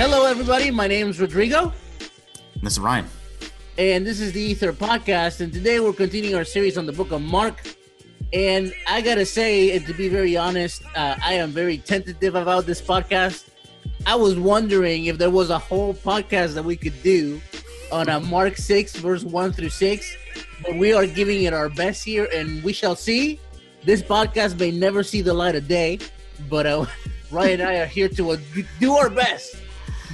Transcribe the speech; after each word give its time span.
Hello, 0.00 0.24
everybody. 0.24 0.70
My 0.70 0.86
name 0.86 1.10
is 1.10 1.20
Rodrigo, 1.20 1.74
This 2.62 2.72
is 2.72 2.80
Ryan. 2.80 3.04
and 3.76 4.06
this 4.06 4.18
is 4.18 4.32
the 4.32 4.40
Ether 4.40 4.72
Podcast. 4.72 5.42
And 5.42 5.52
today 5.52 5.78
we're 5.78 5.92
continuing 5.92 6.34
our 6.36 6.44
series 6.44 6.78
on 6.78 6.86
the 6.86 6.92
book 6.92 7.10
of 7.12 7.20
Mark. 7.20 7.60
And 8.32 8.72
I 8.88 9.02
gotta 9.02 9.26
say, 9.26 9.76
and 9.76 9.86
to 9.86 9.92
be 9.92 10.08
very 10.08 10.38
honest, 10.38 10.82
uh, 10.96 11.16
I 11.22 11.34
am 11.34 11.50
very 11.50 11.76
tentative 11.76 12.34
about 12.34 12.64
this 12.64 12.80
podcast. 12.80 13.50
I 14.06 14.14
was 14.14 14.38
wondering 14.38 15.04
if 15.04 15.18
there 15.18 15.28
was 15.28 15.50
a 15.50 15.58
whole 15.58 15.92
podcast 15.92 16.54
that 16.54 16.64
we 16.64 16.76
could 16.76 17.02
do 17.02 17.38
on 17.92 18.08
a 18.08 18.20
Mark 18.20 18.56
six, 18.56 18.96
verse 18.96 19.22
one 19.22 19.52
through 19.52 19.68
six. 19.68 20.16
But 20.62 20.76
we 20.76 20.94
are 20.94 21.06
giving 21.06 21.42
it 21.42 21.52
our 21.52 21.68
best 21.68 22.02
here, 22.04 22.26
and 22.34 22.62
we 22.64 22.72
shall 22.72 22.96
see. 22.96 23.38
This 23.84 24.00
podcast 24.00 24.58
may 24.58 24.70
never 24.70 25.02
see 25.02 25.20
the 25.20 25.34
light 25.34 25.56
of 25.56 25.68
day, 25.68 25.98
but 26.48 26.64
uh, 26.64 26.86
Ryan 27.30 27.60
and 27.60 27.68
I 27.68 27.74
are 27.80 27.86
here 27.86 28.08
to 28.08 28.30
uh, 28.30 28.36
do 28.78 28.94
our 28.94 29.10
best, 29.10 29.56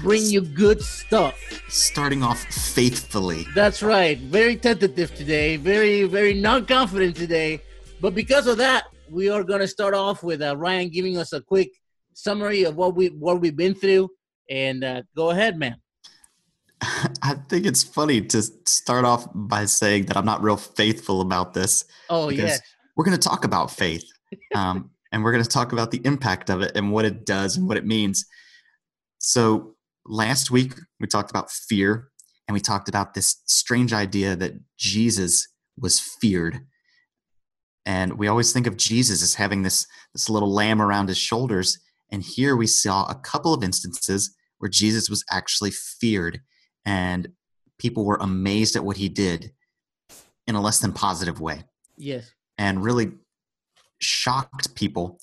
bring 0.03 0.25
you 0.25 0.41
good 0.41 0.83
stuff. 0.83 1.35
Starting 1.69 2.23
off 2.23 2.41
faithfully. 2.45 3.47
That's 3.55 3.83
right. 3.83 4.19
Very 4.19 4.57
tentative 4.57 5.15
today. 5.15 5.57
Very, 5.57 6.05
very 6.05 6.35
non-confident 6.35 7.17
today. 7.17 7.61
But 8.01 8.15
because 8.15 8.47
of 8.47 8.59
that, 8.59 8.85
we 9.11 9.29
are 9.29 9.43
going 9.43 9.61
to 9.61 9.69
start 9.69 9.95
off 9.95 10.23
with 10.23 10.43
uh, 10.43 10.57
Ryan 10.57 10.89
giving 10.89 11.17
us 11.17 11.33
a 11.33 11.41
quick 11.41 11.71
summary 12.15 12.65
of 12.65 12.77
what 12.77 12.95
we 12.95 13.09
what 13.09 13.41
we've 13.41 13.57
been 13.57 13.75
through. 13.75 14.11
And 14.51 14.85
uh, 14.85 15.03
go 15.15 15.31
ahead, 15.31 15.59
man. 15.59 15.77
I 17.23 17.35
think 17.49 17.67
it's 17.67 17.83
funny 17.83 18.21
to 18.21 18.43
start 18.43 19.05
off 19.05 19.27
by 19.35 19.65
saying 19.65 20.07
that 20.07 20.17
I'm 20.17 20.25
not 20.25 20.43
real 20.43 20.57
faithful 20.57 21.21
about 21.21 21.55
this. 21.55 21.85
Oh 22.11 22.29
yes, 22.31 22.61
We're 22.97 23.05
going 23.05 23.19
to 23.19 23.29
talk 23.29 23.45
about 23.45 23.71
faith, 23.71 24.05
um, 24.55 24.91
and 25.13 25.25
we're 25.25 25.33
going 25.33 25.45
to 25.45 25.51
talk 25.51 25.73
about 25.73 25.91
the 25.91 26.01
impact 26.05 26.51
of 26.51 26.61
it 26.61 26.73
and 26.75 26.93
what 26.93 27.05
it 27.05 27.25
does 27.25 27.57
and 27.57 27.67
what 27.67 27.77
it 27.77 27.87
means. 27.87 28.27
So, 29.19 29.76
last 30.07 30.51
week 30.51 30.75
we 31.01 31.07
talked 31.07 31.31
about 31.31 31.51
fear, 31.51 32.09
and 32.49 32.55
we 32.55 32.61
talked 32.61 32.89
about 32.89 33.15
this 33.15 33.43
strange 33.47 33.93
idea 33.93 34.37
that 34.37 34.55
Jesus 34.79 35.49
was 35.77 36.01
feared. 36.01 36.61
And 37.85 38.19
we 38.19 38.29
always 38.29 38.53
think 38.53 38.67
of 38.67 38.77
Jesus 38.77 39.23
as 39.23 39.35
having 39.35 39.63
this, 39.63 39.87
this 40.13 40.29
little 40.29 40.53
lamb 40.53 40.83
around 40.83 41.09
his 41.09 41.19
shoulders. 41.19 41.79
And 42.11 42.23
here 42.23 42.57
we 42.57 42.67
saw 42.67 43.07
a 43.07 43.15
couple 43.15 43.53
of 43.53 43.63
instances 43.63 44.35
where 44.59 44.69
Jesus 44.69 45.11
was 45.11 45.25
actually 45.31 45.71
feared, 45.71 46.41
and 46.85 47.29
people 47.79 48.05
were 48.05 48.19
amazed 48.21 48.77
at 48.77 48.85
what 48.85 48.97
he 48.97 49.09
did 49.09 49.53
in 50.47 50.55
a 50.55 50.61
less 50.61 50.79
than 50.79 50.93
positive 50.93 51.41
way 51.41 51.65
yes, 51.97 52.33
and 52.57 52.85
really 52.85 53.13
shocked 53.99 54.75
people 54.75 55.19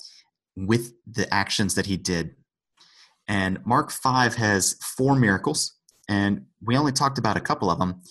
with 0.56 0.92
the 1.06 1.32
actions 1.32 1.74
that 1.74 1.86
he 1.86 1.96
did. 1.96 2.36
And 3.26 3.64
Mark 3.64 3.90
5 3.90 4.34
has 4.34 4.74
four 4.74 5.14
miracles, 5.16 5.74
and 6.08 6.46
we 6.62 6.76
only 6.76 6.92
talked 6.92 7.18
about 7.18 7.36
a 7.36 7.40
couple 7.40 7.70
of 7.70 7.78
them. 7.78 8.02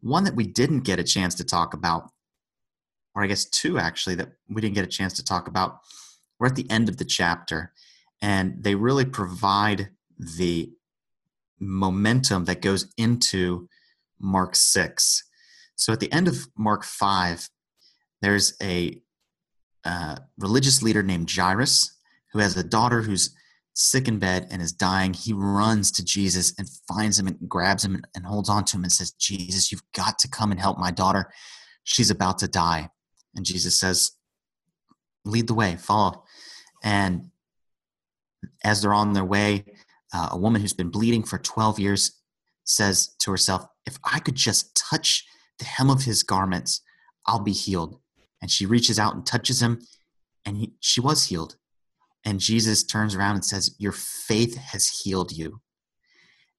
One 0.00 0.24
that 0.24 0.36
we 0.36 0.44
didn't 0.44 0.80
get 0.80 0.98
a 0.98 1.04
chance 1.04 1.34
to 1.36 1.44
talk 1.44 1.74
about, 1.74 2.10
or 3.14 3.22
I 3.22 3.26
guess 3.26 3.44
two 3.44 3.78
actually, 3.78 4.14
that 4.16 4.32
we 4.48 4.60
didn't 4.60 4.74
get 4.74 4.84
a 4.84 4.88
chance 4.88 5.12
to 5.14 5.24
talk 5.24 5.48
about, 5.48 5.80
we're 6.38 6.48
at 6.48 6.56
the 6.56 6.70
end 6.70 6.88
of 6.88 6.96
the 6.96 7.04
chapter, 7.04 7.72
and 8.22 8.62
they 8.62 8.74
really 8.74 9.04
provide 9.04 9.90
the 10.18 10.72
momentum 11.60 12.44
that 12.46 12.62
goes 12.62 12.92
into 12.96 13.68
Mark 14.18 14.56
6. 14.56 15.24
So 15.76 15.92
at 15.92 16.00
the 16.00 16.12
end 16.12 16.28
of 16.28 16.48
Mark 16.56 16.84
5, 16.84 17.48
there's 18.22 18.54
a 18.62 19.00
uh, 19.84 20.16
religious 20.38 20.82
leader 20.82 21.02
named 21.02 21.30
Jairus 21.30 21.98
who 22.32 22.38
has 22.38 22.56
a 22.56 22.64
daughter 22.64 23.02
who's 23.02 23.34
sick 23.74 24.06
in 24.06 24.18
bed 24.18 24.46
and 24.50 24.62
is 24.62 24.72
dying. 24.72 25.12
He 25.12 25.32
runs 25.32 25.90
to 25.92 26.04
Jesus 26.04 26.54
and 26.58 26.68
finds 26.88 27.18
him 27.18 27.26
and 27.26 27.36
grabs 27.48 27.84
him 27.84 28.02
and 28.14 28.24
holds 28.24 28.48
on 28.48 28.64
to 28.66 28.76
him 28.76 28.84
and 28.84 28.92
says, 28.92 29.12
Jesus, 29.12 29.70
you've 29.70 29.82
got 29.92 30.18
to 30.20 30.28
come 30.28 30.50
and 30.52 30.60
help 30.60 30.78
my 30.78 30.90
daughter. 30.90 31.30
She's 31.82 32.10
about 32.10 32.38
to 32.38 32.48
die. 32.48 32.90
And 33.34 33.44
Jesus 33.44 33.76
says, 33.76 34.12
Lead 35.24 35.48
the 35.48 35.54
way, 35.54 35.76
follow. 35.76 36.24
And 36.82 37.30
as 38.62 38.82
they're 38.82 38.94
on 38.94 39.14
their 39.14 39.24
way, 39.24 39.64
uh, 40.12 40.28
a 40.32 40.38
woman 40.38 40.60
who's 40.60 40.74
been 40.74 40.90
bleeding 40.90 41.24
for 41.24 41.38
12 41.38 41.78
years 41.78 42.20
says 42.64 43.08
to 43.18 43.30
herself, 43.30 43.66
If 43.86 43.98
I 44.04 44.20
could 44.20 44.34
just 44.34 44.76
touch 44.76 45.24
the 45.58 45.64
hem 45.64 45.90
of 45.90 46.04
his 46.04 46.22
garments, 46.22 46.82
I'll 47.26 47.40
be 47.40 47.52
healed. 47.52 47.98
And 48.40 48.50
she 48.50 48.66
reaches 48.66 48.98
out 48.98 49.14
and 49.14 49.24
touches 49.24 49.62
him, 49.62 49.80
and 50.44 50.58
he, 50.58 50.72
she 50.80 51.00
was 51.00 51.24
healed. 51.24 51.56
And 52.24 52.40
Jesus 52.40 52.84
turns 52.84 53.14
around 53.14 53.36
and 53.36 53.44
says, 53.44 53.74
Your 53.78 53.92
faith 53.92 54.56
has 54.56 54.88
healed 54.88 55.32
you. 55.32 55.60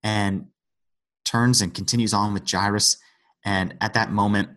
And 0.04 0.48
turns 1.24 1.62
and 1.62 1.74
continues 1.74 2.14
on 2.14 2.34
with 2.34 2.50
Jairus. 2.50 2.98
And 3.44 3.76
at 3.82 3.94
that 3.96 4.12
moment, 4.12 4.50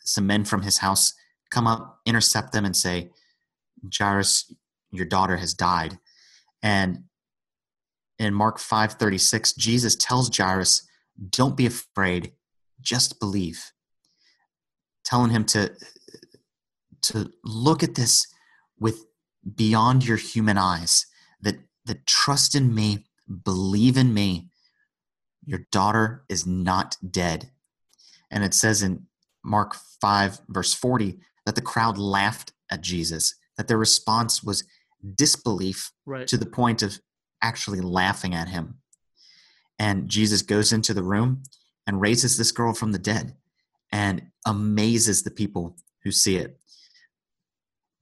some 0.00 0.26
men 0.26 0.44
from 0.44 0.62
his 0.62 0.78
house 0.78 1.14
come 1.50 1.66
up, 1.66 2.00
intercept 2.06 2.52
them, 2.52 2.64
and 2.64 2.76
say, 2.76 3.10
Jairus, 3.96 4.52
your 4.90 5.06
daughter 5.06 5.36
has 5.36 5.54
died. 5.54 5.98
And 6.62 7.04
in 8.18 8.32
Mark 8.32 8.58
5:36, 8.58 9.56
Jesus 9.56 9.96
tells 9.96 10.34
Jairus, 10.34 10.86
"Don't 11.30 11.56
be 11.56 11.66
afraid, 11.66 12.34
just 12.80 13.18
believe." 13.18 13.72
Telling 15.04 15.30
him 15.30 15.44
to 15.46 15.76
to 17.02 17.30
look 17.42 17.82
at 17.82 17.96
this 17.96 18.26
with 18.78 19.04
beyond 19.56 20.06
your 20.06 20.16
human 20.16 20.58
eyes, 20.58 21.06
that 21.40 21.58
that 21.86 22.06
trust 22.06 22.54
in 22.54 22.74
me, 22.74 23.06
believe 23.44 23.96
in 23.96 24.14
me. 24.14 24.48
Your 25.44 25.66
daughter 25.70 26.24
is 26.28 26.46
not 26.46 26.96
dead. 27.08 27.50
And 28.30 28.42
it 28.42 28.54
says 28.54 28.82
in 28.82 29.06
Mark 29.44 29.76
5 30.00 30.40
verse 30.48 30.72
40 30.72 31.18
that 31.44 31.54
the 31.54 31.60
crowd 31.60 31.98
laughed 31.98 32.52
at 32.70 32.80
Jesus, 32.80 33.34
that 33.56 33.68
their 33.68 33.78
response 33.78 34.42
was 34.42 34.64
disbelief 35.14 35.92
right. 36.06 36.26
to 36.26 36.36
the 36.36 36.46
point 36.46 36.82
of 36.82 36.98
actually 37.42 37.80
laughing 37.80 38.34
at 38.34 38.48
him. 38.48 38.78
And 39.78 40.08
Jesus 40.08 40.42
goes 40.42 40.72
into 40.72 40.94
the 40.94 41.02
room 41.02 41.42
and 41.86 42.00
raises 42.00 42.38
this 42.38 42.52
girl 42.52 42.72
from 42.72 42.92
the 42.92 42.98
dead 42.98 43.34
and 43.92 44.22
amazes 44.46 45.22
the 45.22 45.30
people 45.30 45.76
who 46.02 46.10
see 46.10 46.36
it. 46.36 46.58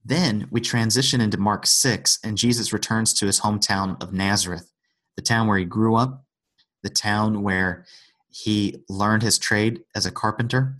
Then 0.05 0.47
we 0.51 0.59
transition 0.59 1.21
into 1.21 1.37
Mark 1.37 1.65
6, 1.65 2.19
and 2.23 2.37
Jesus 2.37 2.73
returns 2.73 3.13
to 3.13 3.25
his 3.25 3.39
hometown 3.39 4.01
of 4.01 4.13
Nazareth, 4.13 4.69
the 5.15 5.21
town 5.21 5.47
where 5.47 5.57
he 5.57 5.65
grew 5.65 5.95
up, 5.95 6.25
the 6.81 6.89
town 6.89 7.41
where 7.41 7.85
he 8.29 8.83
learned 8.89 9.23
his 9.23 9.37
trade 9.37 9.83
as 9.95 10.05
a 10.05 10.11
carpenter, 10.11 10.75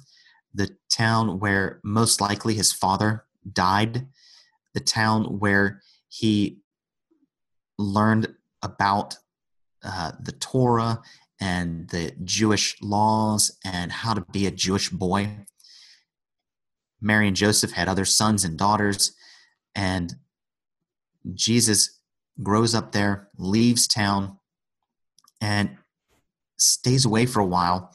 the 0.53 0.75
town 0.91 1.39
where 1.39 1.79
most 1.83 2.19
likely 2.19 2.53
his 2.53 2.73
father 2.73 3.23
died, 3.51 4.07
the 4.73 4.79
town 4.79 5.39
where 5.39 5.81
he 6.09 6.59
learned 7.77 8.33
about 8.61 9.17
uh, 9.83 10.11
the 10.19 10.31
Torah 10.33 11.01
and 11.39 11.89
the 11.89 12.13
Jewish 12.23 12.75
laws 12.81 13.57
and 13.65 13.91
how 13.91 14.13
to 14.13 14.21
be 14.31 14.47
a 14.47 14.51
Jewish 14.51 14.89
boy. 14.89 15.45
Mary 17.03 17.27
and 17.27 17.35
Joseph 17.35 17.71
had 17.71 17.87
other 17.87 18.05
sons 18.05 18.43
and 18.43 18.57
daughters, 18.57 19.13
and 19.75 20.15
Jesus 21.33 21.99
grows 22.41 22.73
up 22.73 22.93
there, 22.93 23.29
leaves 23.37 23.87
town, 23.87 24.37
and 25.41 25.77
stays 26.57 27.05
away 27.05 27.25
for 27.25 27.41
a 27.41 27.45
while. 27.45 27.93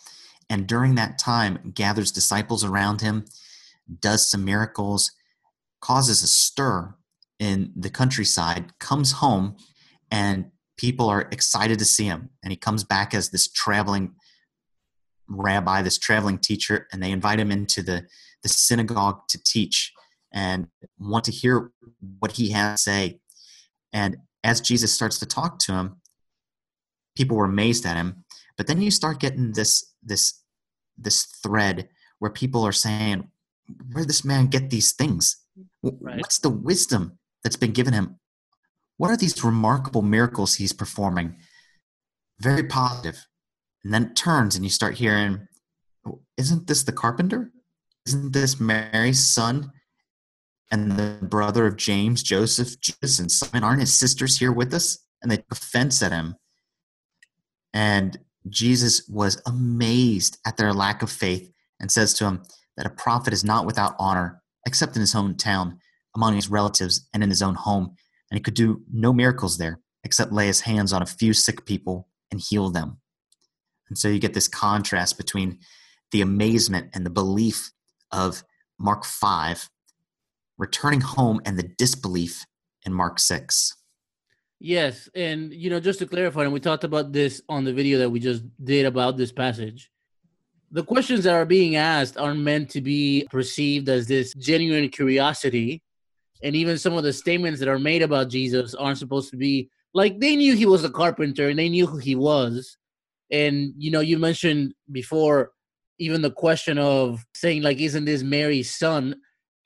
And 0.50 0.66
during 0.66 0.94
that 0.94 1.18
time, 1.18 1.72
gathers 1.74 2.12
disciples 2.12 2.64
around 2.64 3.00
him, 3.00 3.24
does 4.00 4.30
some 4.30 4.44
miracles, 4.44 5.10
causes 5.80 6.22
a 6.22 6.26
stir 6.26 6.94
in 7.38 7.72
the 7.76 7.90
countryside, 7.90 8.78
comes 8.78 9.12
home, 9.12 9.56
and 10.10 10.50
people 10.76 11.08
are 11.08 11.28
excited 11.32 11.78
to 11.78 11.84
see 11.84 12.04
him. 12.04 12.30
And 12.42 12.50
he 12.50 12.56
comes 12.56 12.84
back 12.84 13.14
as 13.14 13.30
this 13.30 13.48
traveling 13.48 14.14
rabbi, 15.28 15.82
this 15.82 15.98
traveling 15.98 16.38
teacher, 16.38 16.86
and 16.92 17.02
they 17.02 17.10
invite 17.10 17.40
him 17.40 17.50
into 17.50 17.82
the, 17.82 18.06
the 18.42 18.48
synagogue 18.48 19.26
to 19.28 19.42
teach 19.42 19.92
and 20.32 20.68
want 20.98 21.24
to 21.24 21.32
hear 21.32 21.72
what 22.18 22.32
he 22.32 22.50
has 22.50 22.78
to 22.78 22.82
say. 22.82 23.20
And 23.92 24.18
as 24.44 24.60
Jesus 24.60 24.92
starts 24.92 25.18
to 25.18 25.26
talk 25.26 25.58
to 25.60 25.72
him, 25.72 26.00
people 27.16 27.36
were 27.36 27.44
amazed 27.44 27.86
at 27.86 27.96
him. 27.96 28.24
But 28.56 28.66
then 28.66 28.80
you 28.80 28.90
start 28.90 29.20
getting 29.20 29.52
this 29.52 29.94
this 30.02 30.42
this 30.96 31.24
thread 31.42 31.88
where 32.18 32.30
people 32.30 32.64
are 32.64 32.72
saying, 32.72 33.30
"Where 33.92 34.02
did 34.02 34.08
this 34.08 34.24
man 34.24 34.48
get 34.48 34.70
these 34.70 34.92
things? 34.92 35.36
Right. 35.82 36.18
What's 36.18 36.38
the 36.38 36.50
wisdom 36.50 37.18
that's 37.42 37.56
been 37.56 37.72
given 37.72 37.94
him? 37.94 38.18
What 38.96 39.10
are 39.10 39.16
these 39.16 39.44
remarkable 39.44 40.02
miracles 40.02 40.56
he's 40.56 40.72
performing?" 40.72 41.36
Very 42.40 42.64
positive. 42.64 43.26
And 43.84 43.94
then 43.94 44.06
it 44.06 44.16
turns, 44.16 44.56
and 44.56 44.64
you 44.64 44.70
start 44.70 44.98
hearing, 44.98 45.48
"Oh, 46.04 46.22
"Isn't 46.36 46.66
this 46.66 46.82
the 46.82 46.92
carpenter? 46.92 47.52
Isn't 48.08 48.32
this 48.32 48.58
Mary's 48.58 49.22
son?" 49.22 49.70
And 50.70 50.92
the 50.92 51.18
brother 51.20 51.66
of 51.66 51.76
James, 51.76 52.22
Joseph, 52.22 52.80
Judas, 52.80 53.18
and 53.18 53.30
Simon, 53.30 53.62
aren't 53.62 53.80
his 53.80 53.92
sisters 53.92 54.38
here 54.38 54.52
with 54.52 54.72
us? 54.72 54.98
And 55.20 55.30
they 55.30 55.36
took 55.36 55.52
offense 55.52 56.02
at 56.02 56.12
him. 56.12 56.36
And 57.74 58.18
Jesus 58.48 59.06
was 59.08 59.42
amazed 59.44 60.38
at 60.46 60.56
their 60.56 60.72
lack 60.72 61.02
of 61.02 61.10
faith 61.10 61.52
and 61.80 61.92
says 61.92 62.14
to 62.14 62.24
him 62.24 62.42
that 62.78 62.86
a 62.86 62.90
prophet 62.90 63.34
is 63.34 63.44
not 63.44 63.66
without 63.66 63.94
honor 63.98 64.42
except 64.66 64.96
in 64.96 65.00
his 65.00 65.12
hometown, 65.12 65.78
among 66.16 66.34
his 66.34 66.48
relatives, 66.48 67.08
and 67.12 67.22
in 67.22 67.28
his 67.28 67.42
own 67.42 67.54
home. 67.54 67.94
And 68.30 68.38
he 68.38 68.42
could 68.42 68.54
do 68.54 68.82
no 68.90 69.12
miracles 69.12 69.58
there 69.58 69.80
except 70.02 70.32
lay 70.32 70.46
his 70.46 70.62
hands 70.62 70.94
on 70.94 71.02
a 71.02 71.06
few 71.06 71.34
sick 71.34 71.66
people 71.66 72.08
and 72.30 72.40
heal 72.40 72.70
them. 72.70 73.00
And 73.88 73.98
so 73.98 74.08
you 74.08 74.18
get 74.18 74.32
this 74.32 74.48
contrast 74.48 75.18
between 75.18 75.58
the 76.10 76.22
amazement 76.22 76.90
and 76.94 77.04
the 77.04 77.10
belief 77.10 77.70
of 78.12 78.42
Mark 78.78 79.04
5, 79.04 79.68
returning 80.56 81.00
home, 81.00 81.40
and 81.44 81.58
the 81.58 81.62
disbelief 81.62 82.44
in 82.84 82.92
Mark 82.92 83.18
6. 83.18 83.74
Yes, 84.60 85.08
and 85.14 85.52
you 85.52 85.70
know, 85.70 85.78
just 85.78 86.00
to 86.00 86.06
clarify, 86.06 86.42
and 86.42 86.52
we 86.52 86.60
talked 86.60 86.84
about 86.84 87.12
this 87.12 87.40
on 87.48 87.64
the 87.64 87.72
video 87.72 87.98
that 87.98 88.10
we 88.10 88.18
just 88.18 88.42
did 88.64 88.86
about 88.86 89.16
this 89.16 89.30
passage. 89.30 89.90
The 90.70 90.82
questions 90.82 91.24
that 91.24 91.34
are 91.34 91.46
being 91.46 91.76
asked 91.76 92.18
aren't 92.18 92.40
meant 92.40 92.70
to 92.70 92.80
be 92.80 93.26
perceived 93.30 93.88
as 93.88 94.06
this 94.06 94.34
genuine 94.34 94.88
curiosity, 94.88 95.82
and 96.42 96.56
even 96.56 96.76
some 96.76 96.94
of 96.94 97.04
the 97.04 97.12
statements 97.12 97.60
that 97.60 97.68
are 97.68 97.78
made 97.78 98.02
about 98.02 98.30
Jesus 98.30 98.74
aren't 98.74 98.98
supposed 98.98 99.30
to 99.30 99.36
be 99.36 99.70
like 99.94 100.18
they 100.18 100.36
knew 100.36 100.54
he 100.54 100.66
was 100.66 100.84
a 100.84 100.90
carpenter 100.90 101.48
and 101.48 101.58
they 101.58 101.68
knew 101.68 101.86
who 101.86 101.98
he 101.98 102.16
was. 102.16 102.76
And 103.30 103.72
you 103.76 103.90
know, 103.90 104.00
you 104.00 104.18
mentioned 104.18 104.74
before 104.90 105.52
even 105.98 106.22
the 106.22 106.30
question 106.30 106.78
of 106.78 107.24
saying 107.34 107.62
like, 107.62 107.78
"Isn't 107.78 108.04
this 108.04 108.22
Mary's 108.22 108.74
son?" 108.74 109.16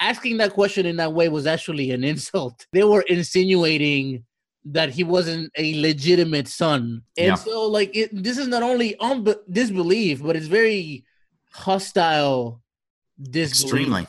Asking 0.01 0.39
that 0.39 0.53
question 0.53 0.87
in 0.87 0.97
that 0.97 1.13
way 1.13 1.29
was 1.29 1.47
actually 1.47 1.91
an 1.93 2.05
insult. 2.13 2.67
They 2.73 2.85
were 2.85 3.03
insinuating 3.03 4.25
that 4.65 4.91
he 4.91 5.05
wasn't 5.05 5.51
a 5.57 5.81
legitimate 5.81 6.49
son. 6.49 7.03
And 7.17 7.29
yeah. 7.29 7.35
so 7.35 7.67
like 7.67 7.97
it, 7.97 8.11
this 8.13 8.39
is 8.39 8.49
not 8.49 8.63
only 8.63 8.97
on 8.99 9.27
disbelief, 9.51 10.23
but 10.23 10.37
it's 10.37 10.47
very 10.47 11.05
hostile 11.53 12.63
disbelief. 13.21 13.65
Extremely. 13.65 14.07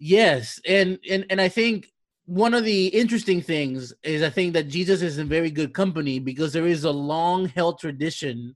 Yes, 0.00 0.60
and 0.66 0.98
and 1.10 1.26
and 1.28 1.40
I 1.40 1.48
think 1.48 1.92
one 2.28 2.52
of 2.52 2.64
the 2.64 2.88
interesting 2.88 3.40
things 3.40 3.92
is 4.02 4.22
I 4.22 4.30
think 4.30 4.52
that 4.52 4.68
Jesus 4.68 5.02
is 5.02 5.18
in 5.18 5.28
very 5.28 5.50
good 5.50 5.72
company 5.72 6.18
because 6.18 6.52
there 6.52 6.66
is 6.66 6.84
a 6.84 6.90
long 6.90 7.46
held 7.46 7.78
tradition 7.78 8.54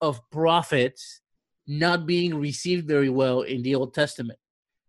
of 0.00 0.20
prophets 0.30 1.20
not 1.68 2.06
being 2.06 2.34
received 2.34 2.88
very 2.88 3.10
well 3.10 3.42
in 3.42 3.62
the 3.62 3.76
Old 3.76 3.94
Testament. 3.94 4.38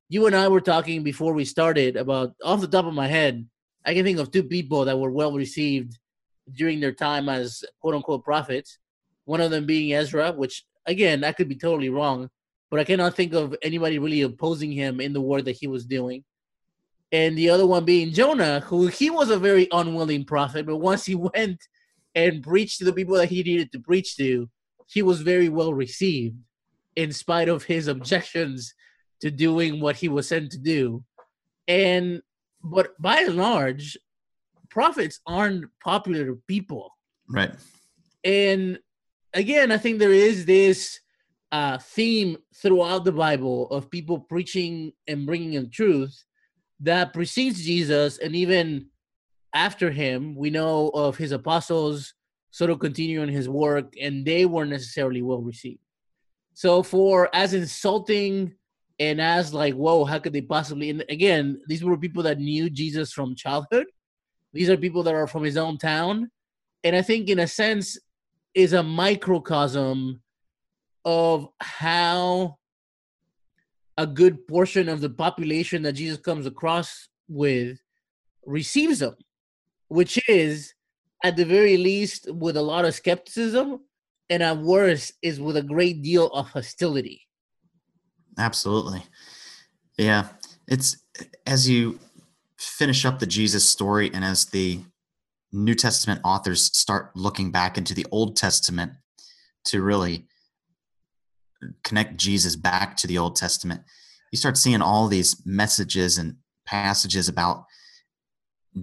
You 0.08 0.26
and 0.26 0.36
I 0.36 0.48
were 0.48 0.62
talking 0.62 1.04
before 1.04 1.34
we 1.34 1.46
started 1.46 1.96
about 1.96 2.34
off 2.44 2.62
the 2.62 2.68
top 2.68 2.86
of 2.86 2.96
my 2.96 3.06
head 3.06 3.46
I 3.86 3.94
can 3.94 4.04
think 4.04 4.20
of 4.20 4.31
two 4.31 4.44
people 4.44 4.86
that 4.86 5.00
were 5.00 5.12
well 5.12 5.34
received 5.34 5.98
during 6.54 6.80
their 6.80 6.92
time 6.92 7.30
as 7.30 7.64
quote 7.81 7.96
unquote 7.96 8.24
prophets. 8.24 8.78
One 9.26 9.42
of 9.42 9.52
them 9.52 9.66
being 9.66 9.94
Ezra, 9.94 10.31
which 10.31 10.64
again, 10.86 11.24
I 11.24 11.31
could 11.31 11.50
be 11.50 11.56
totally 11.56 11.90
wrong, 11.90 12.30
but 12.70 12.80
I 12.80 12.84
cannot 12.84 13.16
think 13.16 13.34
of 13.34 13.56
anybody 13.62 14.00
really 14.00 14.22
opposing 14.22 14.72
him 14.72 15.00
in 15.00 15.14
the 15.14 15.22
work 15.22 15.46
that 15.46 15.58
he 15.58 15.68
was 15.68 15.86
doing. 15.86 16.24
And 17.12 17.38
the 17.38 17.50
other 17.50 17.66
one 17.66 17.86
being 17.86 18.12
Jonah, 18.12 18.60
who 18.60 18.88
he 18.88 19.10
was 19.10 19.30
a 19.30 19.40
very 19.40 19.68
unwilling 19.72 20.26
prophet, 20.26 20.66
but 20.66 20.78
once 20.78 21.06
he 21.06 21.16
went 21.34 21.60
and 22.16 22.44
preached 22.44 22.80
to 22.80 22.86
the 22.86 22.94
people 22.94 23.16
that 23.16 23.30
he 23.30 23.44
needed 23.44 23.72
to 23.72 23.80
preach 23.80 24.18
to, 24.18 24.50
he 24.88 25.02
was 25.02 25.22
very 25.22 25.50
well 25.50 25.74
received 25.74 26.36
in 27.00 27.13
spite 27.13 27.48
of 27.48 27.63
his 27.63 27.88
objections 27.88 28.74
to 29.22 29.31
doing 29.31 29.80
what 29.80 29.96
he 29.96 30.10
was 30.10 30.28
sent 30.28 30.51
to 30.51 30.57
do. 30.57 31.01
And 31.66 32.22
but 32.62 32.88
by 33.01 33.22
and 33.22 33.38
large, 33.38 33.98
prophets 34.69 35.22
aren't 35.25 35.66
popular 35.81 36.36
people. 36.46 36.92
Right. 37.30 37.54
And 38.25 38.80
again, 39.34 39.72
I 39.72 39.78
think 39.78 40.00
there 40.00 40.12
is 40.12 40.46
this 40.46 41.00
uh, 41.54 41.78
theme 41.78 42.38
throughout 42.62 43.06
the 43.06 43.13
Bible 43.13 43.69
of 43.69 43.90
people 43.90 44.19
preaching 44.19 44.92
and 45.07 45.25
bringing 45.25 45.54
in 45.54 45.69
truth 45.69 46.16
that 46.81 47.13
precedes 47.13 47.63
Jesus, 47.63 48.18
and 48.19 48.36
even 48.36 48.88
after 49.54 49.90
him, 49.90 50.36
we 50.36 50.50
know 50.50 50.90
of 50.90 51.18
his 51.18 51.31
apostles 51.31 52.13
sort 52.52 52.72
of 52.72 52.80
continuing 52.80 53.30
his 53.30 53.48
work, 53.48 53.94
and 54.02 54.25
they 54.25 54.45
weren't 54.45 54.72
necessarily 54.72 55.22
well 55.22 55.42
received. 55.42 55.80
So, 56.60 56.84
for 56.84 57.34
as 57.34 57.54
insulting 57.54 58.54
and 59.00 59.22
as 59.22 59.54
like, 59.54 59.76
whoa, 59.76 60.04
how 60.04 60.20
could 60.20 60.34
they 60.34 60.42
possibly? 60.42 60.90
And 60.90 61.06
again, 61.08 61.62
these 61.70 61.86
were 61.86 61.96
people 61.96 62.22
that 62.24 62.38
knew 62.38 62.70
Jesus 62.70 63.14
from 63.14 63.34
childhood. 63.34 63.86
These 64.52 64.70
are 64.70 64.76
people 64.76 65.02
that 65.04 65.16
are 65.16 65.26
from 65.26 65.44
his 65.44 65.56
own 65.56 65.78
town, 65.78 66.30
and 66.84 66.98
I 66.98 67.02
think, 67.02 67.30
in 67.30 67.40
a 67.40 67.48
sense, 67.48 67.98
is 68.54 68.74
a 68.74 68.84
microcosm 68.84 70.22
of 71.06 71.48
how 71.62 72.58
a 73.98 74.06
good 74.06 74.46
portion 74.46 74.90
of 74.90 75.00
the 75.00 75.10
population 75.12 75.84
that 75.84 75.94
Jesus 75.94 76.18
comes 76.18 76.46
across 76.46 77.08
with 77.30 77.80
receives 78.46 79.00
them, 79.00 79.16
which 79.88 80.20
is 80.28 80.74
at 81.24 81.38
the 81.38 81.46
very 81.46 81.78
least 81.78 82.30
with 82.30 82.58
a 82.58 82.62
lot 82.62 82.84
of 82.84 82.94
skepticism, 82.94 83.80
and 84.30 84.44
at 84.44 84.58
worst 84.58 85.14
is 85.22 85.40
with 85.40 85.58
a 85.58 85.64
great 85.64 86.02
deal 86.02 86.28
of 86.28 86.50
hostility. 86.50 87.22
Absolutely. 88.38 89.04
Yeah. 89.98 90.28
It's 90.68 90.98
as 91.46 91.70
you 91.70 92.00
finish 92.58 93.06
up 93.06 93.20
the 93.20 93.26
Jesus 93.26 93.68
story 93.68 94.12
and 94.14 94.24
as 94.24 94.46
the 94.46 94.80
New 95.52 95.74
Testament 95.74 96.22
authors 96.24 96.66
start 96.78 97.16
looking 97.16 97.52
back 97.52 97.78
into 97.78 97.94
the 97.94 98.06
Old 98.12 98.36
Testament 98.36 98.94
to 99.66 99.81
really 99.81 100.28
connect 101.84 102.18
Jesus 102.18 102.56
back 102.56 102.96
to 102.98 103.08
the 103.08 103.18
Old 103.18 103.36
Testament, 103.36 103.81
you 104.31 104.38
start 104.38 104.58
seeing 104.58 104.81
all 104.81 105.08
these 105.08 105.42
messages 105.46 106.18
and 106.18 106.36
passages 106.66 107.28
about 107.28 107.66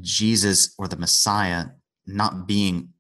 Jesus 0.01 0.75
or 0.77 0.89
the 0.89 0.97
Messiah 0.97 1.67
not 2.07 2.47
being 2.47 2.91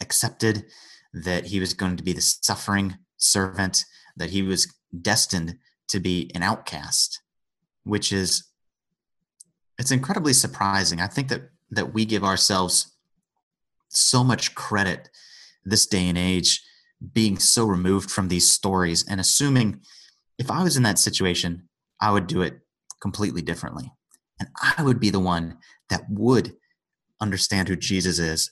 accepted, 0.00 0.64
that 1.12 1.46
he 1.46 1.60
was 1.60 1.74
going 1.74 1.96
to 1.96 2.02
be 2.02 2.12
the 2.12 2.20
suffering 2.20 2.98
servant, 3.16 3.84
that 4.16 4.30
he 4.30 4.42
was 4.42 4.72
destined 5.02 5.56
to 5.88 6.00
be 6.00 6.30
an 6.34 6.42
outcast, 6.42 7.20
which 7.84 8.12
is 8.12 8.44
it's 9.78 9.90
incredibly 9.90 10.34
surprising. 10.34 11.00
I 11.00 11.06
think 11.06 11.28
that 11.28 11.50
that 11.70 11.94
we 11.94 12.04
give 12.04 12.24
ourselves 12.24 12.96
so 13.88 14.22
much 14.22 14.54
credit 14.54 15.08
this 15.64 15.86
day 15.86 16.08
and 16.08 16.18
age 16.18 16.62
being 17.12 17.38
so 17.38 17.64
removed 17.64 18.10
from 18.10 18.28
these 18.28 18.50
stories 18.50 19.06
and 19.08 19.20
assuming 19.20 19.80
if 20.38 20.50
I 20.50 20.62
was 20.62 20.76
in 20.76 20.82
that 20.84 20.98
situation, 20.98 21.68
I 22.00 22.12
would 22.12 22.26
do 22.26 22.42
it 22.42 22.60
completely 23.00 23.42
differently. 23.42 23.92
And 24.38 24.48
I 24.78 24.82
would 24.82 25.00
be 25.00 25.10
the 25.10 25.20
one 25.20 25.58
that 25.90 26.04
would 26.08 26.54
understand 27.20 27.68
who 27.68 27.76
Jesus 27.76 28.18
is. 28.18 28.50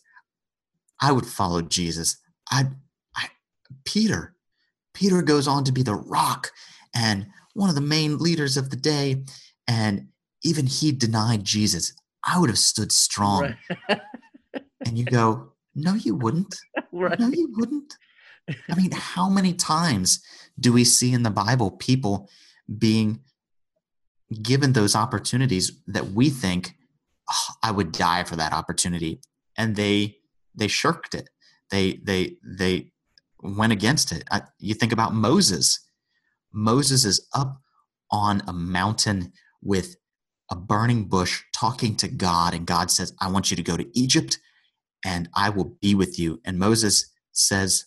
I 1.01 1.13
would 1.13 1.27
follow 1.27 1.63
Jesus. 1.63 2.19
I, 2.51 2.67
I 3.15 3.27
Peter, 3.85 4.35
Peter 4.95 5.23
goes 5.23 5.47
on 5.47 5.65
to 5.65 5.73
be 5.73 5.83
the 5.83 5.95
rock 5.95 6.51
and 6.95 7.27
one 7.55 7.69
of 7.69 7.75
the 7.75 7.81
main 7.81 8.19
leaders 8.19 8.57
of 8.57 8.71
the 8.71 8.77
day. 8.77 9.25
And 9.67 10.09
even 10.43 10.67
he 10.67 10.93
denied 10.93 11.45
Jesus. 11.45 11.93
I 12.25 12.39
would 12.39 12.51
have 12.51 12.59
stood 12.59 12.93
strong. 12.93 13.55
Right. 13.89 14.01
and 14.87 14.99
you 14.99 15.05
go, 15.05 15.53
no, 15.75 15.95
you 15.95 16.15
wouldn't. 16.15 16.57
Right. 16.93 17.19
No, 17.19 17.29
you 17.29 17.53
wouldn't. 17.57 17.95
I 18.71 18.75
mean, 18.75 18.91
how 18.93 19.29
many 19.29 19.53
times 19.53 20.25
do 20.59 20.73
we 20.73 20.85
see 20.85 21.13
in 21.13 21.23
the 21.23 21.31
Bible 21.31 21.71
people 21.71 22.29
being 22.79 23.21
given 24.43 24.73
those 24.73 24.95
opportunities 24.95 25.81
that 25.87 26.09
we 26.09 26.31
think 26.31 26.75
oh, 27.31 27.55
I 27.63 27.71
would 27.71 27.93
die 27.93 28.25
for 28.25 28.37
that 28.37 28.53
opportunity, 28.53 29.21
and 29.57 29.77
they 29.77 30.17
they 30.55 30.69
shirked 30.69 31.15
it. 31.15 31.29
They 31.71 32.01
they 32.05 32.37
they 32.43 32.93
went 33.41 33.73
against 33.73 34.13
it. 34.13 34.25
I, 34.31 34.43
you 34.59 34.75
think 34.75 34.93
about 34.93 35.15
Moses. 35.15 35.79
Moses 36.53 37.05
is 37.05 37.29
up 37.35 37.61
on 38.11 38.43
a 38.47 38.53
mountain 38.53 39.33
with 39.63 39.97
a 40.51 40.57
burning 40.57 41.05
bush 41.05 41.43
talking 41.55 41.95
to 41.97 42.09
God, 42.09 42.55
and 42.55 42.67
God 42.67 42.91
says, 42.91 43.13
I 43.21 43.31
want 43.31 43.51
you 43.51 43.57
to 43.57 43.63
go 43.63 43.77
to 43.77 43.99
Egypt 43.99 44.39
and 45.05 45.29
I 45.35 45.51
will 45.51 45.77
be 45.81 45.95
with 45.95 46.19
you. 46.19 46.41
And 46.45 46.59
Moses 46.59 47.13
says, 47.33 47.85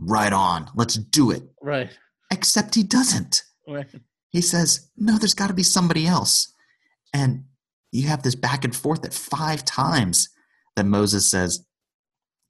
Right 0.00 0.32
on, 0.32 0.70
let's 0.76 0.94
do 0.94 1.30
it. 1.32 1.42
Right. 1.60 1.90
Except 2.30 2.74
he 2.74 2.84
doesn't. 2.84 3.42
Right. 3.66 3.88
He 4.30 4.40
says, 4.40 4.90
No, 4.96 5.18
there's 5.18 5.34
got 5.34 5.48
to 5.48 5.54
be 5.54 5.62
somebody 5.62 6.06
else. 6.06 6.52
And 7.12 7.44
you 7.90 8.06
have 8.08 8.22
this 8.22 8.34
back 8.34 8.64
and 8.64 8.74
forth 8.74 9.04
at 9.04 9.14
five 9.14 9.64
times 9.64 10.28
that 10.76 10.86
Moses 10.86 11.28
says, 11.28 11.64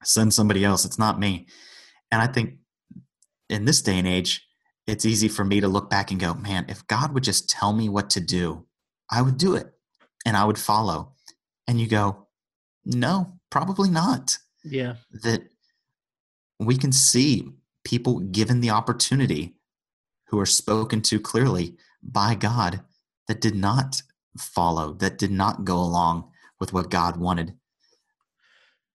Send 0.05 0.33
somebody 0.33 0.65
else. 0.65 0.85
It's 0.85 0.99
not 0.99 1.19
me. 1.19 1.47
And 2.11 2.23
I 2.23 2.27
think 2.27 2.59
in 3.49 3.65
this 3.65 3.83
day 3.83 3.99
and 3.99 4.07
age, 4.07 4.47
it's 4.87 5.05
easy 5.05 5.29
for 5.29 5.45
me 5.45 5.61
to 5.61 5.69
look 5.69 5.91
back 5.91 6.11
and 6.11 6.21
go, 6.21 6.35
man, 6.35 6.65
if 6.69 6.87
God 6.87 7.13
would 7.13 7.25
just 7.25 7.49
tell 7.49 7.73
me 7.73 7.89
what 7.89 8.11
to 8.11 8.21
do, 8.21 8.67
I 9.11 9.23
would 9.23 9.37
do 9.37 9.55
it 9.55 9.67
and 10.25 10.37
I 10.37 10.45
would 10.45 10.59
follow. 10.59 11.15
And 11.67 11.81
you 11.81 11.87
go, 11.87 12.27
no, 12.85 13.35
probably 13.51 13.91
not. 13.91 14.39
Yeah. 14.65 14.95
That 15.23 15.43
we 16.59 16.77
can 16.77 16.93
see 16.93 17.53
people 17.85 18.21
given 18.21 18.61
the 18.61 18.71
opportunity 18.71 19.57
who 20.29 20.41
are 20.41 20.47
spoken 20.47 21.03
to 21.03 21.21
clearly 21.21 21.77
by 22.03 22.35
God 22.35 22.81
that 23.27 23.41
did 23.41 23.55
not 23.55 24.03
follow, 24.39 24.95
that 24.95 25.19
did 25.19 25.31
not 25.31 25.65
go 25.65 25.77
along 25.77 26.31
with 26.61 26.73
what 26.73 26.91
God 26.91 27.17
wanted. 27.17 27.55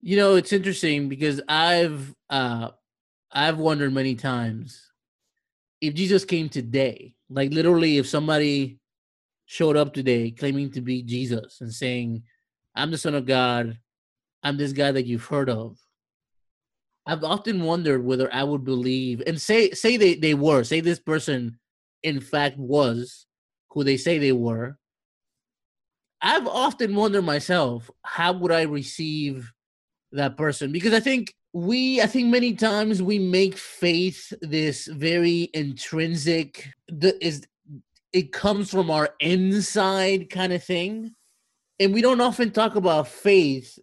You 0.04 0.18
know, 0.18 0.36
it's 0.36 0.52
interesting 0.52 1.10
because 1.10 1.42
I've 1.48 2.14
uh 2.30 2.70
I've 3.32 3.60
wondered 3.60 3.94
many 3.94 4.16
times 4.16 4.92
if 5.80 5.94
Jesus 5.94 6.26
came 6.26 6.50
today, 6.50 7.16
like 7.30 7.52
literally 7.52 7.98
if 8.00 8.08
somebody 8.08 8.80
showed 9.46 9.78
up 9.78 9.94
today 9.94 10.32
claiming 10.32 10.72
to 10.72 10.82
be 10.82 11.04
Jesus 11.04 11.62
and 11.62 11.72
saying, 11.72 12.24
I'm 12.76 12.90
the 12.90 12.98
son 12.98 13.14
of 13.14 13.28
God, 13.28 13.78
I'm 14.42 14.58
this 14.58 14.74
guy 14.74 14.92
that 14.92 15.06
you've 15.06 15.26
heard 15.26 15.50
of. 15.50 15.78
I've 17.06 17.24
often 17.24 17.64
wondered 17.64 18.04
whether 18.04 18.32
I 18.34 18.44
would 18.44 18.64
believe 18.64 19.22
and 19.28 19.40
say 19.40 19.70
say 19.72 19.98
they, 19.98 20.16
they 20.16 20.34
were, 20.34 20.64
say 20.64 20.82
this 20.82 21.00
person 21.00 21.60
in 22.02 22.22
fact 22.22 22.58
was 22.58 23.28
who 23.70 23.84
they 23.84 23.98
say 23.98 24.18
they 24.18 24.32
were. 24.32 24.80
I've 26.24 26.48
often 26.48 26.96
wondered 26.96 27.24
myself, 27.24 27.90
how 28.04 28.34
would 28.34 28.52
I 28.52 28.64
receive 28.64 29.52
that 30.12 30.38
person? 30.38 30.72
Because 30.72 30.94
I 30.94 31.00
think 31.00 31.34
we, 31.54 32.02
I 32.02 32.08
think 32.08 32.28
many 32.30 32.54
times 32.54 33.02
we 33.02 33.20
make 33.20 33.58
faith 33.58 34.34
this 34.42 34.88
very 34.88 35.50
intrinsic, 35.54 36.70
the, 36.88 37.24
is 37.26 37.46
it 38.14 38.32
comes 38.32 38.70
from 38.70 38.92
our 38.92 39.10
inside 39.20 40.30
kind 40.30 40.54
of 40.54 40.64
thing. 40.64 41.16
And 41.80 41.94
we 41.94 42.02
don't 42.02 42.22
often 42.22 42.52
talk 42.52 42.76
about 42.76 43.08
faith 43.08 43.80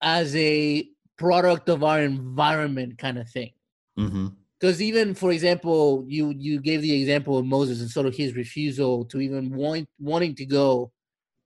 as 0.00 0.34
a 0.34 0.88
product 1.18 1.68
of 1.68 1.84
our 1.84 2.00
environment 2.02 2.98
kind 2.98 3.18
of 3.18 3.28
thing. 3.28 3.52
Mm-hmm 3.98 4.28
because 4.58 4.80
even 4.80 5.14
for 5.14 5.32
example 5.32 6.04
you 6.06 6.34
you 6.36 6.60
gave 6.60 6.82
the 6.82 7.00
example 7.00 7.38
of 7.38 7.44
moses 7.44 7.80
and 7.80 7.90
sort 7.90 8.06
of 8.06 8.14
his 8.14 8.34
refusal 8.34 9.04
to 9.04 9.20
even 9.20 9.54
want 9.54 9.88
wanting 9.98 10.34
to 10.34 10.44
go 10.44 10.90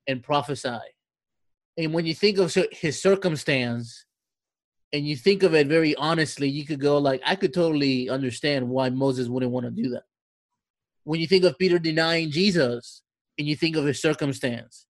and 0.07 0.23
prophesy 0.23 0.78
and 1.77 1.93
when 1.93 2.07
you 2.07 2.15
think 2.15 2.39
of 2.39 2.57
his 2.73 3.00
circumstance 3.00 4.05
and 4.93 5.07
you 5.07 5.17
think 5.17 5.43
of 5.43 5.55
it 5.55 5.67
very 5.67 5.95
honestly 5.97 6.49
you 6.49 6.65
could 6.65 6.81
go 6.81 6.99
like 6.99 7.21
i 7.25 7.35
could 7.35 7.55
totally 7.55 8.09
understand 8.09 8.69
why 8.69 8.91
moses 8.91 9.29
wouldn't 9.29 9.53
want 9.53 9.65
to 9.65 9.71
do 9.71 9.91
that 9.91 10.05
when 11.05 11.21
you 11.21 11.27
think 11.27 11.45
of 11.45 11.59
peter 11.59 11.79
denying 11.79 12.31
jesus 12.31 13.03
and 13.39 13.47
you 13.47 13.57
think 13.57 13.77
of 13.77 13.85
his 13.85 14.00
circumstance 14.00 14.87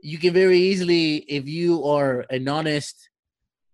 you 0.00 0.18
can 0.18 0.32
very 0.32 0.58
easily 0.58 1.16
if 1.28 1.48
you 1.48 1.84
are 1.84 2.24
an 2.30 2.48
honest 2.48 3.10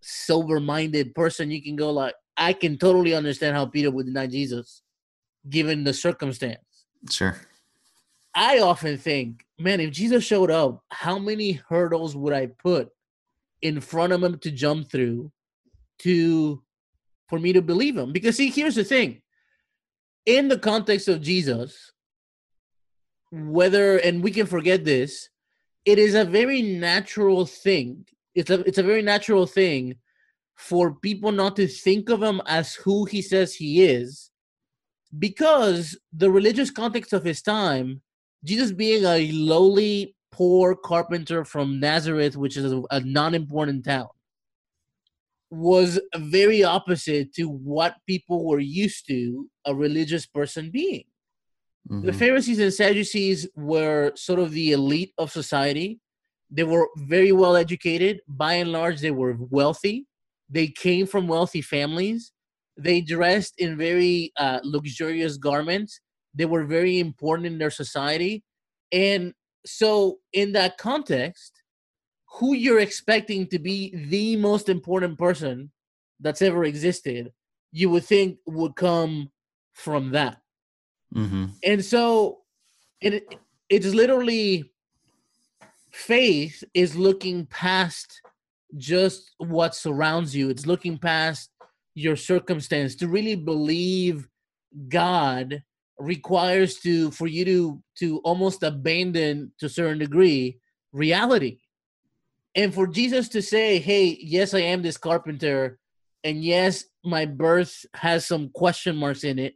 sober 0.00 0.60
minded 0.60 1.14
person 1.14 1.50
you 1.50 1.62
can 1.62 1.76
go 1.76 1.90
like 1.90 2.14
I 2.36 2.52
can 2.52 2.78
totally 2.78 3.14
understand 3.14 3.56
how 3.56 3.66
Peter 3.66 3.90
would 3.90 4.06
deny 4.06 4.26
Jesus 4.26 4.82
given 5.48 5.84
the 5.84 5.92
circumstance. 5.92 6.58
Sure. 7.10 7.36
I 8.34 8.58
often 8.58 8.98
think, 8.98 9.44
man, 9.58 9.80
if 9.80 9.92
Jesus 9.92 10.24
showed 10.24 10.50
up, 10.50 10.82
how 10.90 11.18
many 11.18 11.52
hurdles 11.68 12.16
would 12.16 12.32
I 12.32 12.46
put 12.46 12.90
in 13.62 13.80
front 13.80 14.12
of 14.12 14.22
him 14.22 14.38
to 14.38 14.50
jump 14.50 14.90
through 14.90 15.30
to 16.00 16.62
for 17.28 17.38
me 17.38 17.52
to 17.52 17.62
believe 17.62 17.96
him? 17.96 18.12
Because 18.12 18.36
see, 18.36 18.50
here's 18.50 18.74
the 18.74 18.84
thing. 18.84 19.22
In 20.26 20.48
the 20.48 20.58
context 20.58 21.06
of 21.06 21.20
Jesus, 21.20 21.92
whether 23.30 23.98
and 23.98 24.22
we 24.22 24.30
can 24.30 24.46
forget 24.46 24.84
this, 24.84 25.28
it 25.84 25.98
is 25.98 26.14
a 26.14 26.24
very 26.24 26.62
natural 26.62 27.46
thing. 27.46 28.06
It's 28.34 28.50
a 28.50 28.60
it's 28.60 28.78
a 28.78 28.82
very 28.82 29.02
natural 29.02 29.46
thing 29.46 29.96
for 30.56 30.94
people 30.94 31.30
not 31.30 31.56
to 31.56 31.66
think 31.66 32.08
of 32.08 32.22
him 32.22 32.40
as 32.46 32.74
who 32.74 33.04
he 33.04 33.22
says 33.22 33.54
he 33.54 33.84
is 33.84 34.30
because 35.18 35.98
the 36.12 36.30
religious 36.30 36.70
context 36.70 37.12
of 37.12 37.24
his 37.24 37.42
time 37.42 38.02
jesus 38.44 38.72
being 38.72 39.04
a 39.04 39.30
lowly 39.32 40.14
poor 40.30 40.74
carpenter 40.74 41.44
from 41.44 41.80
nazareth 41.80 42.36
which 42.36 42.56
is 42.56 42.72
a, 42.72 42.82
a 42.90 43.00
non-important 43.00 43.84
town 43.84 44.08
was 45.50 46.00
very 46.16 46.64
opposite 46.64 47.32
to 47.32 47.44
what 47.48 47.96
people 48.06 48.44
were 48.44 48.58
used 48.60 49.06
to 49.06 49.48
a 49.66 49.74
religious 49.74 50.26
person 50.26 50.70
being 50.70 51.04
mm-hmm. 51.88 52.04
the 52.06 52.12
pharisees 52.12 52.58
and 52.58 52.72
sadducees 52.72 53.46
were 53.54 54.12
sort 54.16 54.40
of 54.40 54.50
the 54.52 54.72
elite 54.72 55.12
of 55.18 55.30
society 55.30 56.00
they 56.50 56.64
were 56.64 56.88
very 56.96 57.32
well 57.32 57.56
educated 57.56 58.20
by 58.26 58.54
and 58.54 58.72
large 58.72 59.00
they 59.00 59.10
were 59.10 59.36
wealthy 59.50 60.06
they 60.54 60.68
came 60.68 61.06
from 61.06 61.26
wealthy 61.26 61.62
families. 61.62 62.32
They 62.76 63.00
dressed 63.00 63.54
in 63.58 63.76
very 63.76 64.32
uh, 64.38 64.60
luxurious 64.62 65.36
garments. 65.36 66.00
They 66.34 66.44
were 66.44 66.64
very 66.64 66.98
important 66.98 67.46
in 67.46 67.58
their 67.58 67.70
society. 67.70 68.42
And 68.92 69.34
so, 69.64 70.18
in 70.32 70.52
that 70.52 70.78
context, 70.78 71.52
who 72.38 72.54
you're 72.54 72.80
expecting 72.80 73.46
to 73.48 73.58
be 73.58 73.94
the 74.08 74.36
most 74.36 74.68
important 74.68 75.18
person 75.18 75.70
that's 76.20 76.42
ever 76.42 76.64
existed, 76.64 77.32
you 77.72 77.90
would 77.90 78.04
think 78.04 78.38
would 78.46 78.76
come 78.76 79.30
from 79.72 80.10
that. 80.10 80.38
Mm-hmm. 81.14 81.46
And 81.62 81.84
so, 81.84 82.40
it 83.00 83.38
it's 83.68 83.94
literally 83.94 84.70
faith 85.90 86.62
is 86.74 86.96
looking 86.96 87.46
past 87.46 88.20
just 88.76 89.30
what 89.38 89.74
surrounds 89.74 90.34
you. 90.34 90.50
It's 90.50 90.66
looking 90.66 90.98
past 90.98 91.50
your 91.94 92.16
circumstance 92.16 92.96
to 92.96 93.08
really 93.08 93.36
believe 93.36 94.28
God 94.88 95.62
requires 95.98 96.80
to 96.80 97.10
for 97.10 97.26
you 97.26 97.44
to 97.44 97.82
to 97.98 98.18
almost 98.18 98.62
abandon 98.62 99.52
to 99.58 99.66
a 99.66 99.68
certain 99.68 99.98
degree 99.98 100.58
reality. 100.92 101.58
And 102.54 102.72
for 102.72 102.86
Jesus 102.86 103.28
to 103.30 103.42
say, 103.42 103.78
"Hey, 103.78 104.18
yes, 104.20 104.54
I 104.54 104.60
am 104.60 104.82
this 104.82 104.96
carpenter, 104.96 105.78
and 106.22 106.44
yes, 106.44 106.84
my 107.04 107.26
birth 107.26 107.84
has 107.94 108.26
some 108.26 108.50
question 108.50 108.96
marks 108.96 109.24
in 109.24 109.38
it 109.38 109.54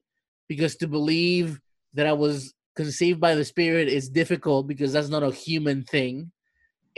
because 0.48 0.76
to 0.76 0.88
believe 0.88 1.60
that 1.94 2.06
I 2.06 2.12
was 2.12 2.54
conceived 2.76 3.20
by 3.20 3.34
the 3.34 3.44
Spirit 3.44 3.88
is 3.88 4.08
difficult 4.08 4.66
because 4.66 4.92
that's 4.92 5.08
not 5.08 5.22
a 5.22 5.30
human 5.30 5.84
thing." 5.84 6.30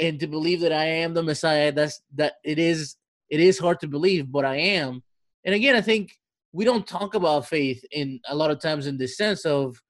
and 0.00 0.18
to 0.18 0.26
believe 0.26 0.60
that 0.60 0.72
I 0.72 0.86
am 0.86 1.14
the 1.14 1.22
Messiah, 1.22 1.70
that's 1.70 2.00
that 2.14 2.34
it 2.42 2.58
is 2.58 2.96
it 3.28 3.38
is 3.38 3.58
hard 3.58 3.78
to 3.80 3.86
believe, 3.86 4.32
but 4.32 4.44
I 4.44 4.56
am. 4.56 5.02
And 5.44 5.54
again, 5.54 5.76
I 5.76 5.82
think 5.82 6.12
we 6.52 6.64
don't 6.64 6.86
talk 6.86 7.14
about 7.14 7.48
faith 7.48 7.84
in 7.92 8.20
a 8.28 8.34
lot 8.34 8.50
of 8.50 8.60
times 8.60 8.86
in 8.86 8.98
the 8.98 9.06
sense 9.06 9.44
of 9.44 9.80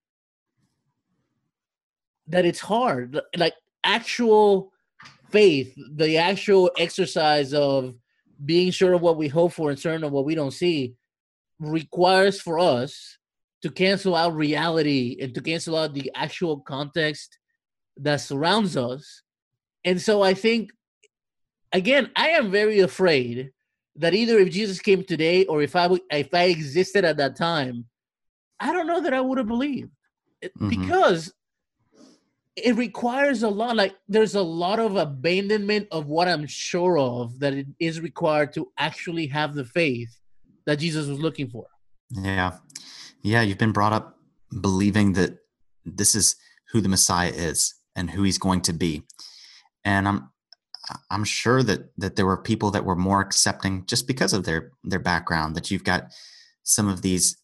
that 2.26 2.44
it's 2.44 2.60
hard. 2.60 3.20
Like 3.36 3.54
actual 3.84 4.72
faith, 5.30 5.74
the 5.94 6.18
actual 6.18 6.70
exercise 6.78 7.54
of 7.54 7.94
being 8.44 8.70
sure 8.70 8.92
of 8.92 9.02
what 9.02 9.16
we 9.16 9.28
hope 9.28 9.52
for 9.52 9.70
and 9.70 9.78
certain 9.78 10.04
of 10.04 10.12
what 10.12 10.24
we 10.24 10.34
don't 10.34 10.52
see 10.52 10.94
requires 11.58 12.40
for 12.40 12.58
us 12.58 13.18
to 13.62 13.70
cancel 13.70 14.14
out 14.14 14.34
reality 14.34 15.18
and 15.20 15.34
to 15.34 15.40
cancel 15.40 15.76
out 15.76 15.92
the 15.92 16.10
actual 16.14 16.60
context 16.60 17.38
that 17.96 18.20
surrounds 18.20 18.76
us 18.76 19.22
and 19.84 20.00
so 20.00 20.22
I 20.22 20.34
think, 20.34 20.72
again, 21.72 22.10
I 22.16 22.30
am 22.30 22.50
very 22.50 22.80
afraid 22.80 23.50
that 24.00 24.14
either 24.14 24.38
if 24.38 24.50
Jesus 24.50 24.80
came 24.80 25.04
today 25.04 25.44
or 25.46 25.62
if 25.62 25.76
I 25.76 25.88
if 26.10 26.34
I 26.34 26.44
existed 26.44 27.04
at 27.04 27.16
that 27.18 27.36
time, 27.36 27.86
I 28.58 28.72
don't 28.72 28.86
know 28.86 29.00
that 29.00 29.14
I 29.14 29.20
would 29.20 29.38
have 29.38 29.46
believed 29.46 29.90
mm-hmm. 30.44 30.68
because 30.68 31.32
it 32.56 32.76
requires 32.76 33.42
a 33.42 33.48
lot. 33.48 33.76
Like 33.76 33.94
there's 34.08 34.34
a 34.34 34.42
lot 34.42 34.78
of 34.80 34.96
abandonment 34.96 35.88
of 35.92 36.06
what 36.06 36.28
I'm 36.28 36.46
sure 36.46 36.98
of 36.98 37.38
that 37.40 37.54
it 37.54 37.66
is 37.78 38.00
required 38.00 38.52
to 38.54 38.70
actually 38.78 39.26
have 39.28 39.54
the 39.54 39.64
faith 39.64 40.10
that 40.66 40.76
Jesus 40.76 41.06
was 41.06 41.20
looking 41.20 41.48
for. 41.48 41.66
Yeah, 42.10 42.58
yeah, 43.22 43.42
you've 43.42 43.58
been 43.58 43.72
brought 43.72 43.92
up 43.92 44.18
believing 44.60 45.12
that 45.14 45.38
this 45.84 46.14
is 46.14 46.36
who 46.72 46.80
the 46.80 46.88
Messiah 46.88 47.32
is 47.34 47.74
and 47.94 48.10
who 48.10 48.22
he's 48.22 48.38
going 48.38 48.62
to 48.62 48.72
be 48.72 49.04
and 49.84 50.06
I'm 50.08 50.30
I'm 51.10 51.24
sure 51.24 51.62
that 51.62 51.90
that 51.98 52.16
there 52.16 52.26
were 52.26 52.42
people 52.42 52.70
that 52.72 52.84
were 52.84 52.96
more 52.96 53.20
accepting 53.20 53.84
just 53.86 54.06
because 54.06 54.32
of 54.32 54.44
their 54.44 54.72
their 54.84 54.98
background. 54.98 55.54
That 55.56 55.70
you've 55.70 55.84
got 55.84 56.12
some 56.62 56.88
of 56.88 57.02
these 57.02 57.36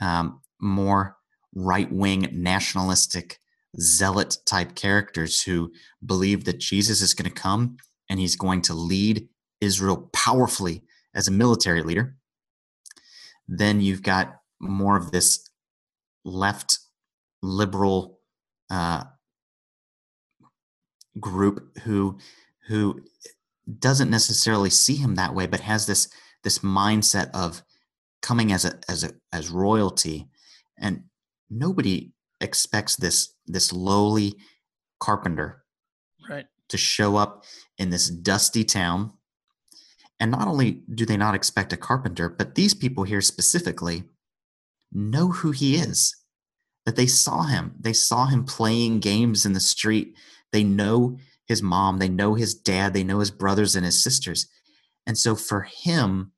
um, 0.00 0.40
more 0.60 1.16
right 1.54 1.90
wing 1.92 2.28
nationalistic 2.32 3.38
zealot 3.80 4.38
type 4.46 4.74
characters 4.74 5.42
who 5.42 5.72
believe 6.04 6.44
that 6.44 6.58
Jesus 6.58 7.00
is 7.00 7.14
going 7.14 7.30
to 7.30 7.42
come 7.42 7.76
and 8.08 8.18
he's 8.18 8.36
going 8.36 8.62
to 8.62 8.74
lead 8.74 9.28
Israel 9.60 10.08
powerfully 10.12 10.84
as 11.14 11.28
a 11.28 11.32
military 11.32 11.82
leader. 11.82 12.16
Then 13.46 13.80
you've 13.80 14.02
got 14.02 14.36
more 14.60 14.96
of 14.96 15.10
this 15.10 15.48
left 16.24 16.78
liberal 17.42 18.20
uh, 18.70 19.04
group 21.18 21.78
who 21.80 22.18
who 22.68 23.00
doesn't 23.78 24.10
necessarily 24.10 24.70
see 24.70 24.96
him 24.96 25.16
that 25.16 25.34
way 25.34 25.46
but 25.46 25.60
has 25.60 25.86
this 25.86 26.08
this 26.44 26.60
mindset 26.60 27.30
of 27.34 27.62
coming 28.22 28.52
as 28.52 28.64
a 28.64 28.78
as 28.88 29.04
a 29.04 29.10
as 29.32 29.50
royalty. 29.50 30.28
And 30.78 31.04
nobody 31.50 32.12
expects 32.40 32.96
this 32.96 33.34
this 33.46 33.72
lowly 33.72 34.34
carpenter 35.00 35.64
right. 36.28 36.46
to 36.68 36.76
show 36.76 37.16
up 37.16 37.44
in 37.78 37.90
this 37.90 38.08
dusty 38.08 38.64
town. 38.64 39.12
And 40.20 40.30
not 40.30 40.48
only 40.48 40.82
do 40.94 41.06
they 41.06 41.16
not 41.16 41.34
expect 41.34 41.72
a 41.72 41.76
carpenter 41.76 42.28
but 42.28 42.54
these 42.54 42.74
people 42.74 43.04
here 43.04 43.20
specifically 43.20 44.04
know 44.92 45.28
who 45.28 45.50
he 45.50 45.76
is 45.76 46.14
that 46.86 46.96
they 46.96 47.06
saw 47.06 47.42
him. 47.42 47.74
They 47.78 47.92
saw 47.92 48.26
him 48.26 48.44
playing 48.44 49.00
games 49.00 49.44
in 49.44 49.52
the 49.52 49.60
street. 49.60 50.16
They 50.52 50.64
know 50.64 51.18
his 51.48 51.62
mom 51.62 51.98
they 51.98 52.08
know 52.08 52.34
his 52.34 52.54
dad 52.54 52.94
they 52.94 53.04
know 53.04 53.18
his 53.18 53.30
brothers 53.30 53.74
and 53.74 53.84
his 53.84 54.00
sisters 54.00 54.46
and 55.06 55.18
so 55.18 55.34
for 55.34 55.62
him 55.62 56.32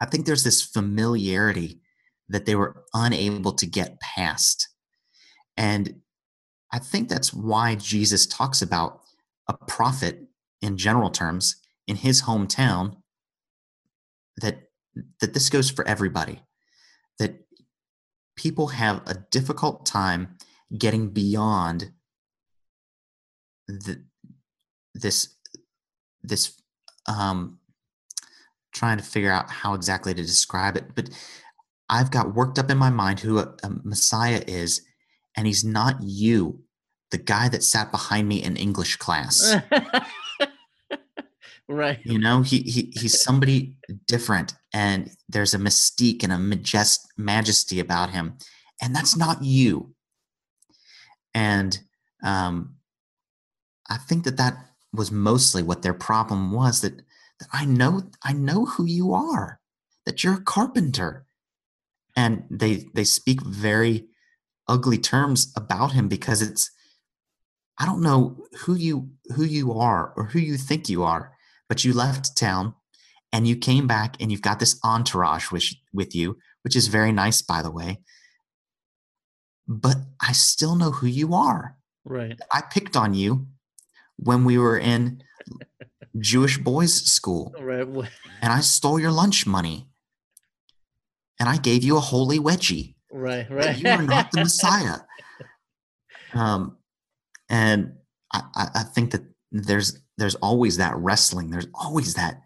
i 0.00 0.06
think 0.06 0.24
there's 0.24 0.44
this 0.44 0.62
familiarity 0.62 1.82
that 2.32 2.46
they 2.46 2.54
were 2.54 2.84
unable 2.94 3.52
to 3.52 3.66
get 3.66 4.00
past. 4.00 4.68
And 5.56 6.00
I 6.72 6.78
think 6.78 7.08
that's 7.08 7.32
why 7.32 7.74
Jesus 7.74 8.26
talks 8.26 8.62
about 8.62 9.00
a 9.48 9.54
prophet 9.68 10.24
in 10.62 10.78
general 10.78 11.10
terms 11.10 11.56
in 11.86 11.96
his 11.96 12.22
hometown 12.22 12.96
that 14.38 14.62
that 15.20 15.32
this 15.34 15.48
goes 15.48 15.70
for 15.70 15.86
everybody 15.88 16.42
that 17.18 17.34
people 18.36 18.68
have 18.68 19.02
a 19.06 19.14
difficult 19.30 19.86
time 19.86 20.36
getting 20.76 21.08
beyond 21.08 21.90
the, 23.80 24.02
this 24.94 25.36
this 26.22 26.60
um 27.06 27.58
trying 28.72 28.96
to 28.96 29.04
figure 29.04 29.32
out 29.32 29.50
how 29.50 29.74
exactly 29.74 30.14
to 30.14 30.22
describe 30.22 30.76
it 30.76 30.94
but 30.94 31.08
I've 31.92 32.10
got 32.10 32.34
worked 32.34 32.58
up 32.58 32.70
in 32.70 32.78
my 32.78 32.88
mind 32.88 33.20
who 33.20 33.38
a, 33.38 33.54
a 33.62 33.70
Messiah 33.84 34.42
is, 34.46 34.80
and 35.36 35.46
he's 35.46 35.62
not 35.62 35.96
you, 36.00 36.62
the 37.10 37.18
guy 37.18 37.50
that 37.50 37.62
sat 37.62 37.90
behind 37.90 38.26
me 38.26 38.42
in 38.42 38.56
English 38.56 38.96
class. 38.96 39.56
right. 41.68 42.00
You 42.02 42.18
know, 42.18 42.40
he, 42.40 42.60
he 42.60 42.90
he's 42.94 43.20
somebody 43.20 43.76
different, 44.08 44.54
and 44.72 45.10
there's 45.28 45.52
a 45.52 45.58
mystique 45.58 46.24
and 46.24 46.32
a 46.32 46.36
majest, 46.36 47.00
majesty 47.18 47.78
about 47.78 48.08
him, 48.08 48.38
and 48.80 48.96
that's 48.96 49.14
not 49.14 49.44
you. 49.44 49.94
And 51.34 51.78
um, 52.24 52.76
I 53.92 53.98
think 53.98 54.24
that 54.24 54.38
that 54.38 54.56
was 54.94 55.12
mostly 55.12 55.62
what 55.62 55.82
their 55.82 55.92
problem 55.92 56.50
was. 56.50 56.80
That 56.80 56.96
that 57.40 57.48
I 57.52 57.66
know 57.66 58.04
I 58.22 58.32
know 58.32 58.64
who 58.64 58.86
you 58.86 59.12
are. 59.12 59.60
That 60.06 60.24
you're 60.24 60.34
a 60.34 60.42
carpenter 60.42 61.26
and 62.16 62.44
they 62.50 62.86
they 62.94 63.04
speak 63.04 63.42
very 63.42 64.08
ugly 64.66 64.96
terms 64.96 65.52
about 65.56 65.92
him 65.92 66.08
because 66.08 66.40
it's 66.40 66.70
I 67.78 67.84
don't 67.84 68.02
know 68.02 68.46
who 68.60 68.74
you 68.74 69.10
who 69.36 69.44
you 69.44 69.74
are 69.74 70.14
or 70.16 70.24
who 70.24 70.38
you 70.38 70.56
think 70.56 70.88
you 70.88 71.02
are, 71.02 71.32
but 71.68 71.84
you 71.84 71.92
left 71.92 72.34
town 72.36 72.74
and 73.30 73.46
you 73.46 73.56
came 73.56 73.86
back 73.86 74.16
and 74.20 74.32
you've 74.32 74.48
got 74.48 74.58
this 74.58 74.80
entourage 74.82 75.50
with 75.50 75.64
with 75.92 76.14
you, 76.14 76.38
which 76.62 76.76
is 76.76 76.86
very 76.86 77.12
nice 77.12 77.42
by 77.42 77.60
the 77.60 77.70
way. 77.70 78.00
But 79.68 79.96
I 80.18 80.32
still 80.32 80.76
know 80.76 80.92
who 80.92 81.06
you 81.06 81.34
are. 81.34 81.76
Right. 82.04 82.40
I 82.50 82.62
picked 82.62 82.96
on 82.96 83.12
you 83.12 83.48
when 84.22 84.44
we 84.44 84.58
were 84.58 84.78
in 84.78 85.22
Jewish 86.18 86.58
boys 86.58 86.94
school. 86.94 87.54
Right. 87.62 87.86
And 88.42 88.52
I 88.52 88.60
stole 88.60 88.98
your 88.98 89.12
lunch 89.12 89.46
money 89.46 89.88
and 91.38 91.48
I 91.48 91.56
gave 91.56 91.84
you 91.84 91.96
a 91.96 92.00
holy 92.00 92.38
wedgie. 92.38 92.94
Right, 93.10 93.48
right. 93.50 93.78
You 93.78 93.88
are 93.90 94.02
not 94.02 94.32
the 94.32 94.40
Messiah. 94.46 94.98
Um, 96.34 96.76
and 97.48 97.94
I, 98.32 98.42
I 98.74 98.82
think 98.82 99.12
that 99.12 99.22
there's 99.52 100.00
there's 100.18 100.34
always 100.36 100.78
that 100.78 100.96
wrestling. 100.96 101.50
There's 101.50 101.68
always 101.74 102.14
that 102.14 102.42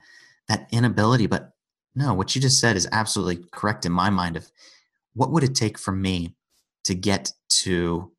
that 0.48 0.68
inability. 0.70 1.26
But 1.26 1.52
no, 1.94 2.14
what 2.14 2.34
you 2.34 2.42
just 2.42 2.60
said 2.60 2.76
is 2.76 2.88
absolutely 2.92 3.44
correct 3.52 3.86
in 3.86 3.92
my 3.92 4.10
mind. 4.10 4.36
Of 4.36 4.50
what 5.14 5.30
would 5.30 5.44
it 5.44 5.54
take 5.54 5.78
for 5.78 5.92
me 5.92 6.36
to 6.84 6.94
get 6.94 7.32
to 7.62 8.12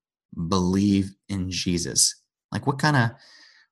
believe 0.48 1.12
in 1.30 1.52
Jesus? 1.52 2.16
Like 2.52 2.66
what 2.66 2.80
kind 2.80 2.96
of 2.96 3.12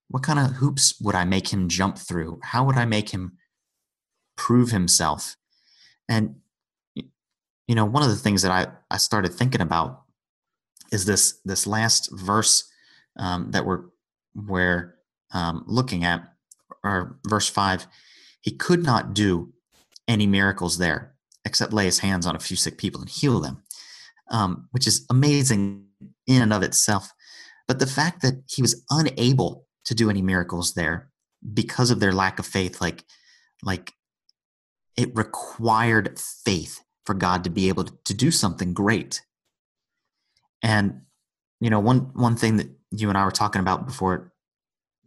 what 0.10 0.24
kind 0.24 0.40
of 0.40 0.58
hoops 0.58 1.00
would 1.02 1.16
I 1.16 1.26
make 1.26 1.52
him 1.52 1.68
jump 1.68 1.98
through? 1.98 2.40
How 2.44 2.64
would 2.66 2.78
I 2.78 2.86
make 2.86 3.10
him 3.10 3.38
prove 4.38 4.72
himself? 4.72 5.36
And 6.08 6.36
you 7.68 7.74
know, 7.74 7.86
one 7.86 8.04
of 8.04 8.10
the 8.10 8.16
things 8.16 8.44
that 8.44 8.52
I, 8.52 8.68
I 8.92 8.98
started 8.98 9.34
thinking 9.34 9.62
about 9.62 10.04
is 10.92 11.06
this 11.06 11.40
this 11.46 11.66
last 11.66 12.10
verse 12.12 12.72
um, 13.18 13.52
that 13.52 13.66
we're 13.66 13.86
we're 14.36 14.96
um, 15.34 15.64
looking 15.66 16.04
at, 16.04 16.28
or 16.84 17.18
verse 17.28 17.50
five. 17.50 17.88
He 18.42 18.52
could 18.52 18.84
not 18.84 19.14
do 19.14 19.52
any 20.08 20.28
miracles 20.28 20.78
there 20.78 21.16
except 21.46 21.74
lay 21.74 21.86
his 21.86 22.00
hands 22.00 22.26
on 22.26 22.36
a 22.36 22.40
few 22.40 22.58
sick 22.58 22.78
people 22.78 23.02
and 23.02 23.10
heal 23.10 23.40
them, 23.40 23.64
um, 24.32 24.68
which 24.72 24.88
is 24.88 25.06
amazing 25.10 25.86
in 26.28 26.42
and 26.42 26.54
of 26.54 26.64
itself. 26.64 27.12
But 27.68 27.80
the 27.80 27.88
fact 27.88 28.22
that 28.22 28.44
he 28.48 28.62
was 28.62 28.84
unable 28.92 29.65
to 29.86 29.96
do 29.96 30.10
any 30.10 30.22
miracles 30.22 30.74
there 30.74 31.10
because 31.54 31.92
of 31.92 32.00
their 32.00 32.12
lack 32.12 32.40
of 32.40 32.46
faith, 32.46 32.82
like 32.82 33.04
like 33.64 33.94
it 34.98 35.16
required 35.16 36.20
faith 36.20 36.82
for 37.06 37.14
God 37.14 37.44
to 37.44 37.50
be 37.50 37.70
able 37.70 37.84
to 37.86 38.14
do 38.14 38.32
something 38.32 38.74
great. 38.74 39.22
And 40.62 41.02
you 41.60 41.70
know, 41.70 41.80
one 41.80 42.12
one 42.14 42.36
thing 42.36 42.58
that 42.58 42.70
you 42.92 43.10
and 43.10 43.18
I 43.18 43.26
were 43.26 43.32
talking 43.32 43.62
about 43.62 43.86
before 43.86 44.34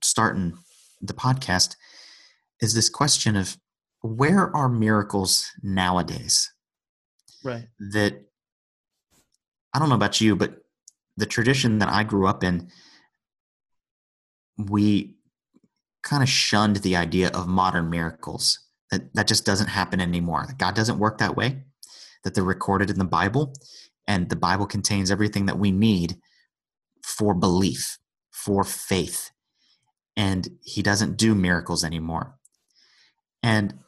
starting 0.02 0.56
the 1.00 1.14
podcast 1.14 1.76
is 2.60 2.74
this 2.74 2.88
question 2.88 3.36
of 3.36 3.56
where 4.02 4.54
are 4.56 4.68
miracles 4.68 5.50
nowadays? 5.62 6.52
Right. 7.42 7.66
That 7.92 8.22
I 9.74 9.78
don't 9.78 9.88
know 9.88 9.94
about 9.94 10.20
you, 10.20 10.36
but 10.36 10.62
the 11.16 11.26
tradition 11.26 11.78
that 11.78 11.88
I 11.88 12.04
grew 12.04 12.26
up 12.26 12.44
in, 12.44 12.70
we 14.58 15.14
kind 16.02 16.22
of 16.22 16.28
shunned 16.28 16.76
the 16.76 16.96
idea 16.96 17.28
of 17.28 17.46
modern 17.46 17.90
miracles. 17.90 18.58
That 18.90 19.14
that 19.14 19.28
just 19.28 19.44
doesn't 19.44 19.68
happen 19.68 20.00
anymore. 20.00 20.48
God 20.58 20.74
doesn't 20.74 20.98
work 20.98 21.18
that 21.18 21.36
way 21.36 21.62
that 22.24 22.34
they're 22.34 22.44
recorded 22.44 22.90
in 22.90 22.98
the 22.98 23.04
Bible, 23.04 23.52
and 24.06 24.28
the 24.28 24.36
Bible 24.36 24.66
contains 24.66 25.10
everything 25.10 25.46
that 25.46 25.58
we 25.58 25.70
need 25.70 26.16
for 27.02 27.34
belief, 27.34 27.98
for 28.30 28.64
faith. 28.64 29.30
And 30.16 30.48
He 30.64 30.82
doesn't 30.82 31.16
do 31.16 31.34
miracles 31.34 31.84
anymore. 31.84 32.38
And 33.42 33.78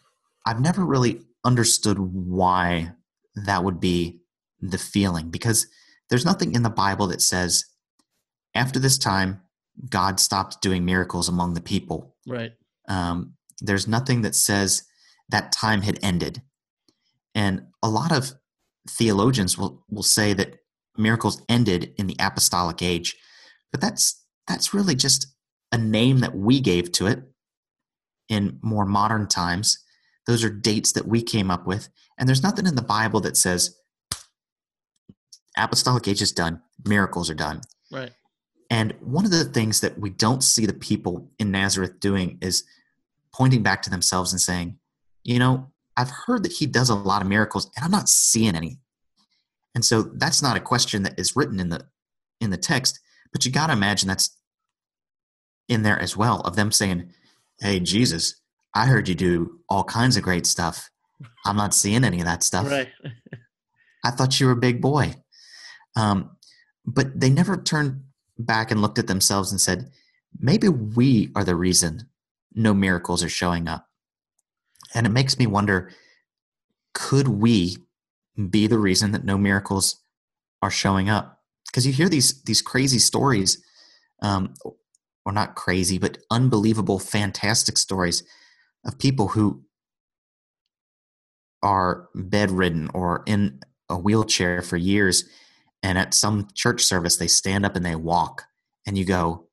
I've 0.47 0.61
never 0.61 0.85
really 0.85 1.23
understood 1.45 1.99
why 1.99 2.93
that 3.35 3.65
would 3.65 3.81
be 3.81 4.21
the 4.61 4.79
feeling 4.79 5.31
because 5.31 5.67
there's 6.09 6.25
nothing 6.25 6.55
in 6.55 6.63
the 6.63 6.71
Bible 6.71 7.07
that 7.09 7.23
says, 7.23 7.65
after 8.55 8.79
this 8.79 8.99
time, 8.99 9.43
God 9.89 10.21
stopped 10.21 10.61
doing 10.63 10.85
miracles 10.85 11.29
among 11.29 11.55
the 11.55 11.61
people. 11.61 12.15
Right. 12.27 12.53
Um, 12.89 13.35
there's 13.61 13.87
nothing 13.87 14.23
that 14.23 14.35
says 14.35 14.85
that 15.29 15.53
time 15.53 15.83
had 15.83 15.99
ended. 16.03 16.43
And 17.35 17.67
a 17.83 17.89
lot 17.89 18.13
of 18.13 18.33
theologians 18.89 19.57
will, 19.57 19.85
will 19.89 20.03
say 20.03 20.33
that 20.35 20.57
miracles 20.97 21.43
ended 21.49 21.95
in 21.97 22.07
the 22.07 22.17
apostolic 22.19 22.83
age, 22.83 23.17
but 23.71 23.81
that's 23.81 24.25
that's 24.49 24.75
really 24.75 24.97
just 24.97 25.27
a 25.71 25.79
name 25.79 26.19
that 26.19 26.35
we 26.35 26.61
gave 26.61 26.91
to 26.91 27.07
it 27.07 27.23
in 28.29 28.59
more 28.63 28.85
modern 28.85 29.29
times. 29.29 29.79
Those 30.27 30.43
are 30.43 30.51
dates 30.51 30.93
that 30.93 31.07
we 31.07 31.23
came 31.23 31.51
up 31.51 31.67
with, 31.67 31.89
and 32.19 32.29
there's 32.29 32.43
nothing 32.43 32.67
in 32.67 32.75
the 32.75 32.83
Bible 32.83 33.21
that 33.21 33.37
says 33.37 33.77
apostolic 35.57 36.09
age 36.09 36.23
is 36.23 36.33
done, 36.33 36.61
miracles 36.85 37.31
are 37.31 37.35
done. 37.35 37.61
Right. 37.93 38.11
And 38.71 38.95
one 39.01 39.25
of 39.25 39.33
the 39.33 39.45
things 39.45 39.81
that 39.81 39.99
we 39.99 40.11
don't 40.11 40.45
see 40.45 40.65
the 40.65 40.73
people 40.73 41.29
in 41.41 41.51
Nazareth 41.51 41.99
doing 41.99 42.39
is 42.41 42.65
pointing 43.35 43.63
back 43.63 43.83
to 43.83 43.91
themselves 43.91 44.33
and 44.33 44.41
saying, 44.41 44.79
you 45.25 45.41
know, 45.41 45.71
I've 45.97 46.11
heard 46.11 46.45
that 46.45 46.53
he 46.53 46.67
does 46.67 46.89
a 46.89 46.95
lot 46.95 47.21
of 47.21 47.29
miracles 47.29 47.71
and 47.77 47.85
I'm 47.85 47.91
not 47.91 48.09
seeing 48.09 48.55
any. 48.55 48.79
And 49.75 49.85
so 49.85 50.03
that's 50.03 50.41
not 50.41 50.57
a 50.57 50.61
question 50.61 51.03
that 51.03 51.19
is 51.19 51.37
written 51.37 51.61
in 51.61 51.69
the 51.69 51.87
in 52.41 52.51
the 52.51 52.57
text, 52.57 53.01
but 53.33 53.45
you 53.45 53.53
got 53.53 53.67
to 53.67 53.75
imagine 53.75 54.09
that's 54.09 54.37
in 55.69 55.83
there 55.83 56.01
as 56.01 56.17
well 56.17 56.41
of 56.41 56.57
them 56.57 56.73
saying, 56.73 57.13
"Hey 57.61 57.81
Jesus, 57.81 58.41
I 58.75 58.87
heard 58.87 59.09
you 59.09 59.15
do 59.15 59.61
all 59.69 59.85
kinds 59.85 60.17
of 60.17 60.23
great 60.23 60.47
stuff. 60.47 60.91
I'm 61.45 61.57
not 61.57 61.75
seeing 61.75 62.03
any 62.03 62.19
of 62.21 62.25
that 62.25 62.43
stuff. 62.43 62.69
Right. 62.69 62.89
I 64.05 64.11
thought 64.11 64.41
you 64.41 64.47
were 64.47 64.53
a 64.53 64.57
big 64.57 64.81
boy." 64.81 65.15
Um, 65.95 66.37
but 66.87 67.21
they 67.21 67.31
never 67.31 67.57
turned 67.57 68.05
back 68.45 68.71
and 68.71 68.83
looked 68.83 68.99
at 68.99 69.07
themselves 69.07 69.51
and 69.51 69.61
said, 69.61 69.91
"Maybe 70.39 70.69
we 70.69 71.31
are 71.35 71.45
the 71.45 71.57
reason 71.57 72.09
no 72.55 72.75
miracles 72.75 73.23
are 73.23 73.29
showing 73.29 73.69
up." 73.69 73.89
And 74.95 75.07
it 75.07 75.11
makes 75.11 75.39
me 75.39 75.47
wonder 75.47 75.91
could 76.93 77.29
we 77.29 77.77
be 78.51 78.67
the 78.67 78.79
reason 78.79 79.13
that 79.13 79.25
no 79.25 79.39
miracles 79.39 80.03
are 80.63 80.71
showing 80.71 81.09
up? 81.09 81.43
Because 81.67 81.87
you 81.87 81.93
hear 81.93 82.09
these 82.09 82.43
these 82.43 82.63
crazy 82.63 82.99
stories, 82.99 83.63
um, 84.23 84.55
or 85.25 85.33
not 85.33 85.55
crazy, 85.55 85.99
but 85.99 86.19
unbelievable, 86.31 86.99
fantastic 86.99 87.79
stories 87.79 88.23
of 88.85 88.99
people 88.99 89.29
who 89.29 89.63
are 91.63 92.09
bedridden 92.15 92.91
or 92.95 93.23
in 93.27 93.61
a 93.89 93.99
wheelchair 93.99 94.63
for 94.63 94.77
years, 94.77 95.25
and 95.83 95.99
at 95.99 96.15
some 96.15 96.49
church 96.55 96.85
service 96.85 97.17
they 97.17 97.27
stand 97.27 97.65
up 97.65 97.77
and 97.77 97.85
they 97.85 97.97
walk, 97.97 98.45
and 98.87 98.97
you 98.99 99.05
go, 99.05 99.49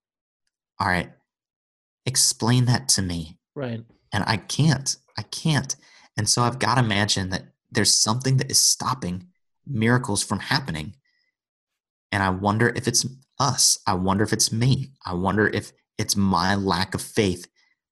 "All 0.79 0.87
right, 0.87 1.11
explain 2.05 2.65
that 2.65 2.87
to 2.89 3.01
me." 3.01 3.37
Right. 3.55 3.83
And 4.11 4.23
I 4.27 4.37
can't. 4.37 4.95
I 5.17 5.23
can't. 5.23 5.75
And 6.17 6.29
so 6.29 6.43
I've 6.43 6.59
got 6.59 6.75
to 6.75 6.81
imagine 6.81 7.29
that 7.29 7.53
there's 7.71 7.93
something 7.93 8.37
that 8.37 8.49
is 8.51 8.59
stopping 8.59 9.27
miracles 9.65 10.23
from 10.23 10.39
happening. 10.39 10.95
And 12.11 12.23
I 12.23 12.29
wonder 12.29 12.69
if 12.69 12.87
it's 12.87 13.05
us. 13.39 13.79
I 13.85 13.93
wonder 13.95 14.23
if 14.23 14.33
it's 14.33 14.51
me. 14.51 14.91
I 15.05 15.13
wonder 15.13 15.47
if 15.47 15.73
it's 15.97 16.15
my 16.15 16.55
lack 16.55 16.95
of 16.95 17.01
faith 17.01 17.47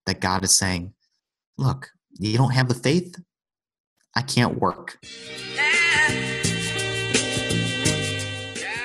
that 0.06 0.21
God 0.21 0.43
is 0.43 0.54
saying, 0.54 0.93
look, 1.58 1.89
you 2.17 2.38
don't 2.38 2.54
have 2.54 2.69
the 2.69 2.76
faith? 2.76 3.15
I 4.15 4.21
can't 4.21 4.60
work. 4.60 5.00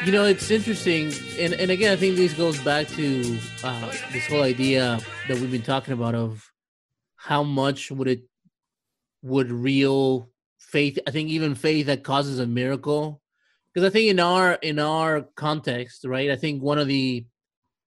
You 0.04 0.12
know, 0.12 0.24
it's 0.24 0.50
interesting. 0.50 1.12
And, 1.38 1.52
and 1.54 1.70
again, 1.70 1.92
I 1.92 1.96
think 1.96 2.16
this 2.16 2.32
goes 2.32 2.58
back 2.62 2.88
to 2.88 3.38
uh, 3.62 3.92
this 4.12 4.26
whole 4.26 4.42
idea 4.42 4.98
that 5.28 5.38
we've 5.38 5.50
been 5.50 5.62
talking 5.62 5.92
about 5.92 6.14
of 6.14 6.50
how 7.16 7.42
much 7.42 7.90
would 7.90 8.08
it 8.08 8.22
would 9.22 9.52
real 9.52 10.30
faith 10.58 10.98
i 11.06 11.10
think 11.10 11.28
even 11.28 11.54
faith 11.54 11.86
that 11.86 12.04
causes 12.04 12.38
a 12.38 12.46
miracle 12.46 13.20
because 13.72 13.86
i 13.86 13.92
think 13.92 14.08
in 14.08 14.20
our 14.20 14.54
in 14.54 14.78
our 14.78 15.22
context 15.36 16.04
right 16.04 16.30
i 16.30 16.36
think 16.36 16.62
one 16.62 16.78
of 16.78 16.86
the 16.86 17.24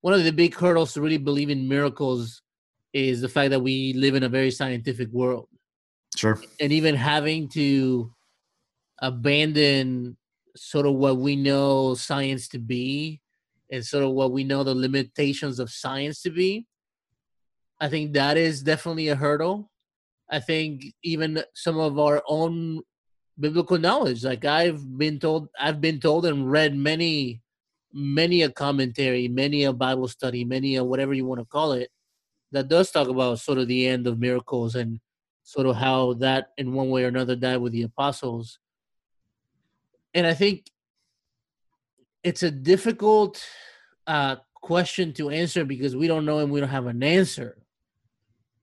one 0.01 0.13
of 0.13 0.23
the 0.23 0.31
big 0.31 0.53
hurdles 0.53 0.93
to 0.93 1.01
really 1.01 1.17
believe 1.17 1.49
in 1.49 1.67
miracles 1.67 2.41
is 2.93 3.21
the 3.21 3.29
fact 3.29 3.49
that 3.49 3.59
we 3.59 3.93
live 3.93 4.15
in 4.15 4.23
a 4.23 4.29
very 4.29 4.51
scientific 4.51 5.07
world 5.09 5.47
sure 6.15 6.39
and 6.59 6.71
even 6.71 6.93
having 6.93 7.47
to 7.47 8.11
abandon 8.99 10.15
sort 10.55 10.85
of 10.85 10.93
what 10.93 11.17
we 11.17 11.35
know 11.35 11.95
science 11.95 12.47
to 12.47 12.59
be 12.59 13.21
and 13.71 13.85
sort 13.85 14.03
of 14.03 14.11
what 14.11 14.31
we 14.31 14.43
know 14.43 14.63
the 14.63 14.75
limitations 14.75 15.59
of 15.59 15.69
science 15.71 16.21
to 16.21 16.29
be 16.29 16.65
i 17.79 17.89
think 17.89 18.13
that 18.13 18.37
is 18.37 18.61
definitely 18.61 19.07
a 19.07 19.15
hurdle 19.15 19.71
I 20.33 20.39
think 20.39 20.85
even 21.03 21.43
some 21.53 21.77
of 21.77 21.99
our 21.99 22.23
own 22.27 22.81
biblical 23.39 23.77
knowledge. 23.77 24.23
Like 24.23 24.45
I've 24.45 24.97
been 24.97 25.19
told, 25.19 25.49
I've 25.59 25.79
been 25.79 25.99
told 25.99 26.25
and 26.25 26.51
read 26.51 26.75
many, 26.75 27.41
many 27.93 28.41
a 28.41 28.49
commentary, 28.49 29.27
many 29.27 29.63
a 29.65 29.71
Bible 29.73 30.07
study, 30.07 30.43
many 30.43 30.75
a 30.75 30.83
whatever 30.83 31.13
you 31.13 31.25
want 31.27 31.39
to 31.39 31.45
call 31.45 31.73
it, 31.73 31.89
that 32.51 32.67
does 32.67 32.89
talk 32.89 33.07
about 33.09 33.39
sort 33.39 33.59
of 33.59 33.67
the 33.67 33.87
end 33.87 34.07
of 34.07 34.19
miracles 34.19 34.73
and 34.73 34.99
sort 35.43 35.67
of 35.67 35.75
how 35.75 36.13
that 36.13 36.47
in 36.57 36.73
one 36.73 36.89
way 36.89 37.03
or 37.03 37.09
another 37.09 37.35
died 37.35 37.57
with 37.57 37.73
the 37.73 37.83
apostles. 37.83 38.57
And 40.13 40.27
I 40.27 40.33
think 40.33 40.69
it's 42.23 42.43
a 42.43 42.51
difficult 42.51 43.43
uh, 44.07 44.37
question 44.55 45.13
to 45.13 45.29
answer 45.29 45.65
because 45.65 45.95
we 45.95 46.07
don't 46.07 46.25
know 46.25 46.39
and 46.39 46.51
we 46.51 46.59
don't 46.59 46.69
have 46.69 46.87
an 46.87 47.03
answer. 47.03 47.57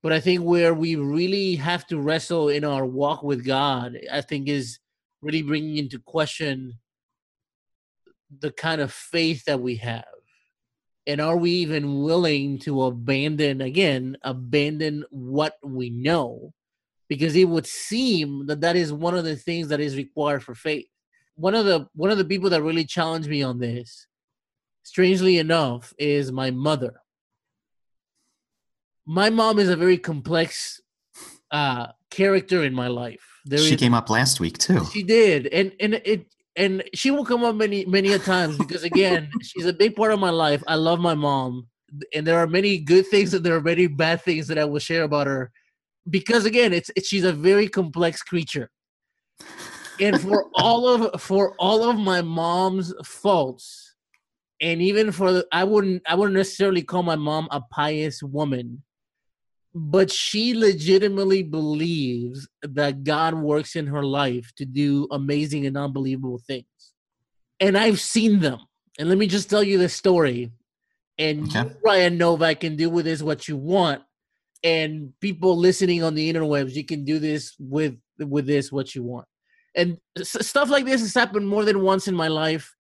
But 0.03 0.13
I 0.13 0.21
think 0.21 0.43
where 0.43 0.73
we 0.73 0.97
really 0.97 1.57
have 1.57 1.87
to 1.89 2.01
wrestle 2.01 2.49
in 2.49 2.65
our 2.65 2.87
walk 2.87 3.23
with 3.23 3.45
God, 3.45 3.99
I 4.11 4.23
think 4.23 4.49
is 4.49 4.79
really 5.21 5.43
bringing 5.43 5.77
into 5.77 5.99
question 5.99 6.79
the 8.39 8.51
kind 8.51 8.81
of 8.81 8.93
faith 8.93 9.45
that 9.45 9.61
we 9.61 9.77
have. 9.77 10.05
And 11.07 11.21
are 11.21 11.37
we 11.37 11.51
even 11.51 12.03
willing 12.03 12.59
to 12.61 12.83
abandon, 12.83 13.61
again, 13.61 14.17
abandon 14.23 15.05
what 15.11 15.57
we 15.63 15.91
know? 15.91 16.53
Because 17.09 17.35
it 17.35 17.49
would 17.49 17.67
seem 17.67 18.47
that 18.47 18.61
that 18.61 18.77
is 18.77 18.93
one 18.93 19.17
of 19.17 19.25
the 19.25 19.37
things 19.37 19.69
that 19.69 19.81
is 19.81 19.97
required 19.97 20.45
for 20.45 20.55
faith. 20.55 20.87
One 21.41 21.55
of 21.55 21.65
the 21.65 21.87
one 21.95 22.11
of 22.11 22.19
the 22.19 22.25
people 22.25 22.51
that 22.51 22.63
really 22.63 22.85
challenged 22.85 23.29
me 23.29 23.43
on 23.43 23.59
this, 23.59 24.07
strangely 24.83 25.39
enough, 25.39 25.93
is 25.99 26.31
my 26.31 26.51
mother 26.51 27.01
my 29.11 29.29
mom 29.29 29.59
is 29.59 29.69
a 29.69 29.77
very 29.77 29.99
complex 29.99 30.81
uh 31.51 31.89
character 32.11 32.65
in 32.65 32.73
my 32.73 32.87
life. 32.87 33.25
There 33.45 33.59
she 33.59 33.75
is, 33.75 33.81
came 33.81 33.93
up 33.93 34.09
last 34.09 34.39
week 34.39 34.59
too. 34.59 34.85
She 34.93 35.03
did, 35.03 35.49
and 35.49 35.73
and 35.81 35.95
it 36.05 36.27
and 36.55 36.85
she 36.95 37.11
will 37.11 37.25
come 37.25 37.43
up 37.43 37.57
many 37.57 37.85
many 37.87 38.13
a 38.13 38.21
times 38.21 38.57
because 38.57 38.85
again, 38.85 39.29
she's 39.43 39.67
a 39.67 39.73
big 39.73 39.97
part 39.97 40.13
of 40.13 40.21
my 40.21 40.31
life. 40.31 40.63
I 40.69 40.77
love 40.77 41.01
my 41.01 41.15
mom, 41.15 41.67
and 42.15 42.25
there 42.25 42.39
are 42.39 42.47
many 42.47 42.79
good 42.79 43.07
things 43.09 43.35
and 43.35 43.45
there 43.45 43.57
are 43.57 43.61
many 43.61 43.89
bad 43.89 44.23
things 44.23 44.47
that 44.47 44.59
I 44.59 44.65
will 44.65 44.79
share 44.79 45.03
about 45.03 45.27
her 45.27 45.51
because 46.09 46.45
again, 46.45 46.73
it's, 46.73 46.91
it's 46.95 47.09
she's 47.09 47.25
a 47.25 47.33
very 47.33 47.67
complex 47.67 48.23
creature. 48.23 48.71
And 50.01 50.21
for 50.21 50.47
all 50.55 50.89
of 50.89 51.21
for 51.21 51.55
all 51.59 51.89
of 51.89 51.99
my 51.99 52.23
mom's 52.23 52.95
faults, 53.05 53.95
and 54.61 54.81
even 54.81 55.13
for 55.13 55.33
the, 55.33 55.47
I 55.53 55.65
wouldn't 55.65 56.03
I 56.07 56.15
wouldn't 56.15 56.37
necessarily 56.37 56.83
call 56.83 57.03
my 57.03 57.17
mom 57.17 57.49
a 57.51 57.61
pious 57.61 58.23
woman 58.23 58.83
but 59.75 60.11
she 60.11 60.55
legitimately 60.55 61.43
believes 61.43 62.49
that 62.63 63.05
God 63.05 63.35
works 63.35 63.77
in 63.77 63.87
her 63.87 64.03
life 64.03 64.53
to 64.57 64.65
do 64.65 65.07
amazing 65.11 65.67
and 65.67 65.77
unbelievable 65.77 66.41
things. 66.45 66.67
And 67.61 67.79
I've 67.79 68.01
seen 68.01 68.41
them. 68.41 68.61
And 68.99 69.09
let 69.09 69.19
me 69.19 69.27
just 69.27 69.49
tell 69.49 69.63
you 69.63 69.79
the 69.79 69.89
story. 69.89 70.51
And 71.19 71.45
okay. 71.45 71.69
you, 71.69 71.77
Ryan 71.85 72.19
Novak, 72.19 72.61
can 72.61 72.77
do 72.77 72.91
with 72.91 73.05
this 73.05 73.23
what 73.23 73.47
you 73.47 73.57
want. 73.57 74.03
And 74.65 75.13
people 75.21 75.57
listening 75.57 76.03
on 76.03 76.15
the 76.15 76.33
interwebs, 76.33 76.75
you 76.75 76.85
can 76.85 77.05
do 77.05 77.19
this 77.19 77.55
with 77.59 77.97
with 78.19 78.47
this 78.47 78.71
what 78.71 78.95
you 78.95 79.03
want. 79.03 79.27
And 79.75 79.99
stuff 80.21 80.69
like 80.69 80.85
this 80.85 81.01
has 81.01 81.15
happened 81.15 81.49
more 81.49 81.65
than 81.65 81.81
once 81.81 82.09
in 82.09 82.15
my 82.15 82.29
life. 82.29 82.75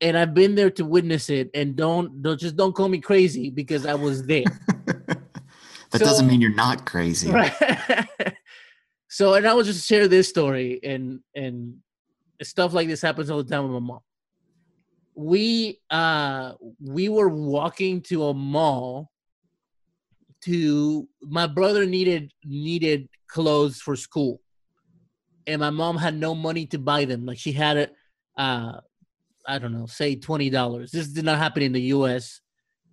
And 0.00 0.16
I've 0.16 0.34
been 0.34 0.54
there 0.54 0.70
to 0.72 0.84
witness 0.84 1.30
it. 1.30 1.50
And 1.54 1.74
don't 1.74 2.22
don't 2.22 2.38
just 2.38 2.56
don't 2.56 2.74
call 2.74 2.88
me 2.88 3.00
crazy 3.00 3.50
because 3.50 3.86
I 3.86 3.94
was 3.94 4.26
there. 4.26 4.44
That 5.90 6.00
so, 6.00 6.04
doesn't 6.04 6.26
mean 6.26 6.40
you're 6.40 6.54
not 6.54 6.84
crazy. 6.84 7.30
Right. 7.32 7.52
so, 9.08 9.34
and 9.34 9.46
I 9.46 9.54
will 9.54 9.62
just 9.62 9.86
share 9.86 10.06
this 10.06 10.28
story, 10.28 10.80
and 10.82 11.20
and 11.34 11.76
stuff 12.42 12.74
like 12.74 12.88
this 12.88 13.00
happens 13.00 13.30
all 13.30 13.42
the 13.42 13.50
time 13.50 13.64
with 13.64 13.72
my 13.72 13.78
mom. 13.78 14.00
We 15.14 15.80
uh 15.90 16.52
we 16.80 17.08
were 17.08 17.28
walking 17.28 18.02
to 18.02 18.26
a 18.26 18.34
mall 18.34 19.10
to 20.42 21.08
my 21.22 21.46
brother 21.46 21.86
needed 21.86 22.32
needed 22.44 23.08
clothes 23.26 23.80
for 23.80 23.96
school 23.96 24.40
and 25.48 25.60
my 25.60 25.70
mom 25.70 25.96
had 25.96 26.14
no 26.14 26.34
money 26.34 26.66
to 26.66 26.78
buy 26.78 27.04
them 27.04 27.26
like 27.26 27.38
she 27.38 27.52
had 27.52 27.76
it 27.76 27.92
uh 28.36 28.72
i 29.46 29.58
don't 29.58 29.72
know 29.72 29.86
say 29.86 30.14
$20 30.14 30.90
this 30.90 31.08
did 31.08 31.24
not 31.24 31.38
happen 31.38 31.62
in 31.62 31.72
the 31.72 31.80
us 31.80 32.40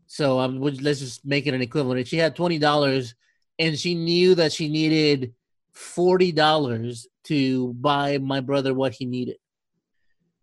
so 0.08 0.40
um, 0.40 0.62
let's 0.62 1.00
just 1.00 1.26
make 1.26 1.48
it 1.48 1.54
an 1.54 1.62
equivalent. 1.62 2.08
She 2.08 2.18
had 2.18 2.36
twenty 2.36 2.60
dollars, 2.60 3.16
and 3.60 3.78
she 3.78 3.96
knew 3.96 4.36
that 4.36 4.54
she 4.54 4.70
needed 4.70 5.34
forty 5.74 6.32
dollars 6.32 7.08
to 7.26 7.74
buy 7.74 8.18
my 8.20 8.40
brother 8.40 8.74
what 8.74 8.94
he 8.94 9.06
needed. 9.06 9.38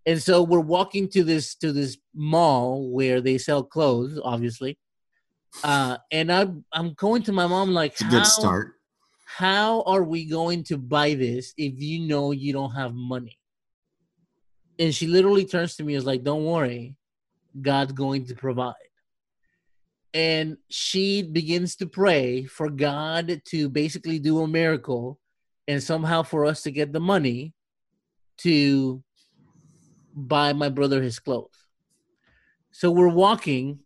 And 0.04 0.20
so 0.20 0.42
we're 0.42 0.60
walking 0.60 1.08
to 1.10 1.22
this 1.22 1.54
to 1.56 1.72
this 1.72 1.96
mall 2.14 2.90
where 2.90 3.20
they 3.20 3.38
sell 3.38 3.62
clothes, 3.62 4.20
obviously. 4.22 4.78
Uh, 5.62 5.98
and 6.10 6.32
I'm 6.32 6.64
I'm 6.72 6.94
going 6.94 7.22
to 7.24 7.32
my 7.32 7.46
mom 7.46 7.72
like, 7.72 7.92
it's 7.92 8.02
a 8.02 8.06
good 8.06 8.26
start. 8.26 8.72
How 9.36 9.82
are 9.82 10.02
we 10.02 10.24
going 10.24 10.64
to 10.64 10.76
buy 10.76 11.14
this 11.14 11.54
if 11.56 11.80
you 11.80 12.06
know 12.06 12.32
you 12.32 12.52
don't 12.52 12.74
have 12.74 12.94
money? 12.94 13.38
And 14.78 14.94
she 14.94 15.06
literally 15.06 15.44
turns 15.44 15.76
to 15.76 15.84
me 15.84 15.94
and 15.94 16.00
is 16.00 16.06
like, 16.06 16.22
"Don't 16.22 16.44
worry, 16.44 16.96
God's 17.60 17.92
going 17.92 18.26
to 18.26 18.34
provide." 18.34 18.74
and 20.14 20.58
she 20.68 21.22
begins 21.22 21.76
to 21.76 21.86
pray 21.86 22.44
for 22.44 22.68
God 22.68 23.40
to 23.46 23.68
basically 23.68 24.18
do 24.18 24.42
a 24.42 24.48
miracle 24.48 25.18
and 25.66 25.82
somehow 25.82 26.22
for 26.22 26.44
us 26.44 26.62
to 26.62 26.70
get 26.70 26.92
the 26.92 27.00
money 27.00 27.54
to 28.38 29.02
buy 30.14 30.52
my 30.52 30.68
brother 30.68 31.00
his 31.00 31.18
clothes. 31.18 31.66
So 32.72 32.90
we're 32.90 33.08
walking 33.08 33.80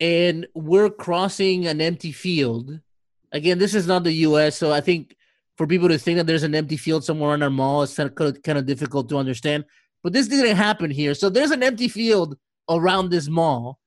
and 0.00 0.46
we're 0.54 0.90
crossing 0.90 1.66
an 1.66 1.80
empty 1.80 2.12
field. 2.12 2.80
Again, 3.32 3.58
this 3.58 3.74
is 3.74 3.86
not 3.86 4.04
the 4.04 4.12
US, 4.12 4.56
so 4.56 4.72
I 4.72 4.80
think 4.80 5.16
for 5.56 5.66
people 5.66 5.88
to 5.88 5.98
think 5.98 6.16
that 6.16 6.26
there's 6.26 6.44
an 6.44 6.54
empty 6.54 6.76
field 6.76 7.04
somewhere 7.04 7.34
in 7.34 7.42
our 7.42 7.50
mall, 7.50 7.82
it's 7.82 7.96
kind 7.96 8.10
of, 8.16 8.42
kind 8.42 8.58
of 8.58 8.66
difficult 8.66 9.08
to 9.08 9.18
understand. 9.18 9.64
But 10.02 10.12
this 10.12 10.28
didn't 10.28 10.56
happen 10.56 10.90
here. 10.90 11.14
So 11.14 11.28
there's 11.28 11.50
an 11.50 11.62
empty 11.62 11.88
field 11.88 12.36
around 12.68 13.10
this 13.10 13.28
mall 13.28 13.78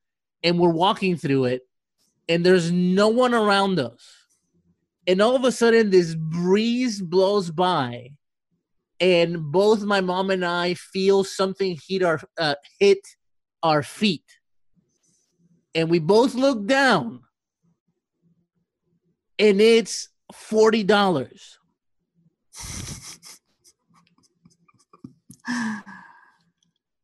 and 0.44 0.60
we're 0.60 0.70
walking 0.70 1.16
through 1.16 1.46
it 1.46 1.62
and 2.28 2.46
there's 2.46 2.72
no 2.72 3.10
one 3.10 3.34
around 3.34 3.80
us 3.80 4.22
and 5.08 5.22
all 5.22 5.36
of 5.36 5.44
a 5.44 5.52
sudden 5.52 5.90
this 5.90 6.16
breeze 6.16 7.02
blows 7.02 7.52
by 7.52 8.10
and 9.00 9.52
both 9.52 9.84
my 9.84 10.02
mom 10.02 10.30
and 10.30 10.46
i 10.46 10.74
feel 10.74 11.24
something 11.24 11.78
hit 11.88 12.04
our 12.04 12.20
uh, 12.38 12.56
hit 12.80 13.00
our 13.64 13.84
feet 13.84 14.24
and 15.76 15.90
we 15.90 16.00
both 16.00 16.34
look 16.36 16.66
down 16.66 17.22
and 19.42 19.60
it's 19.60 20.08
$40 20.32 21.58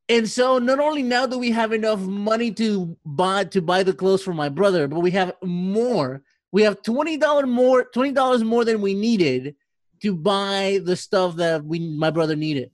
and 0.08 0.30
so 0.30 0.60
not 0.60 0.80
only 0.80 1.04
now 1.04 1.26
do 1.26 1.40
we 1.40 1.52
have 1.52 1.74
enough 1.74 2.00
money 2.00 2.52
to 2.52 2.96
buy 3.06 3.44
to 3.46 3.62
buy 3.62 3.84
the 3.84 3.92
clothes 3.92 4.24
for 4.24 4.34
my 4.34 4.48
brother 4.48 4.88
but 4.88 5.00
we 5.00 5.12
have 5.12 5.34
more. 5.44 6.22
We 6.52 6.62
have 6.62 6.82
$20 6.84 7.50
more 7.50 7.86
$20 7.94 8.46
more 8.46 8.64
than 8.64 8.82
we 8.82 8.94
needed 8.94 9.56
to 10.04 10.16
buy 10.16 10.80
the 10.84 10.96
stuff 10.96 11.36
that 11.38 11.66
we 11.66 11.80
my 11.80 12.12
brother 12.12 12.36
needed. 12.36 12.72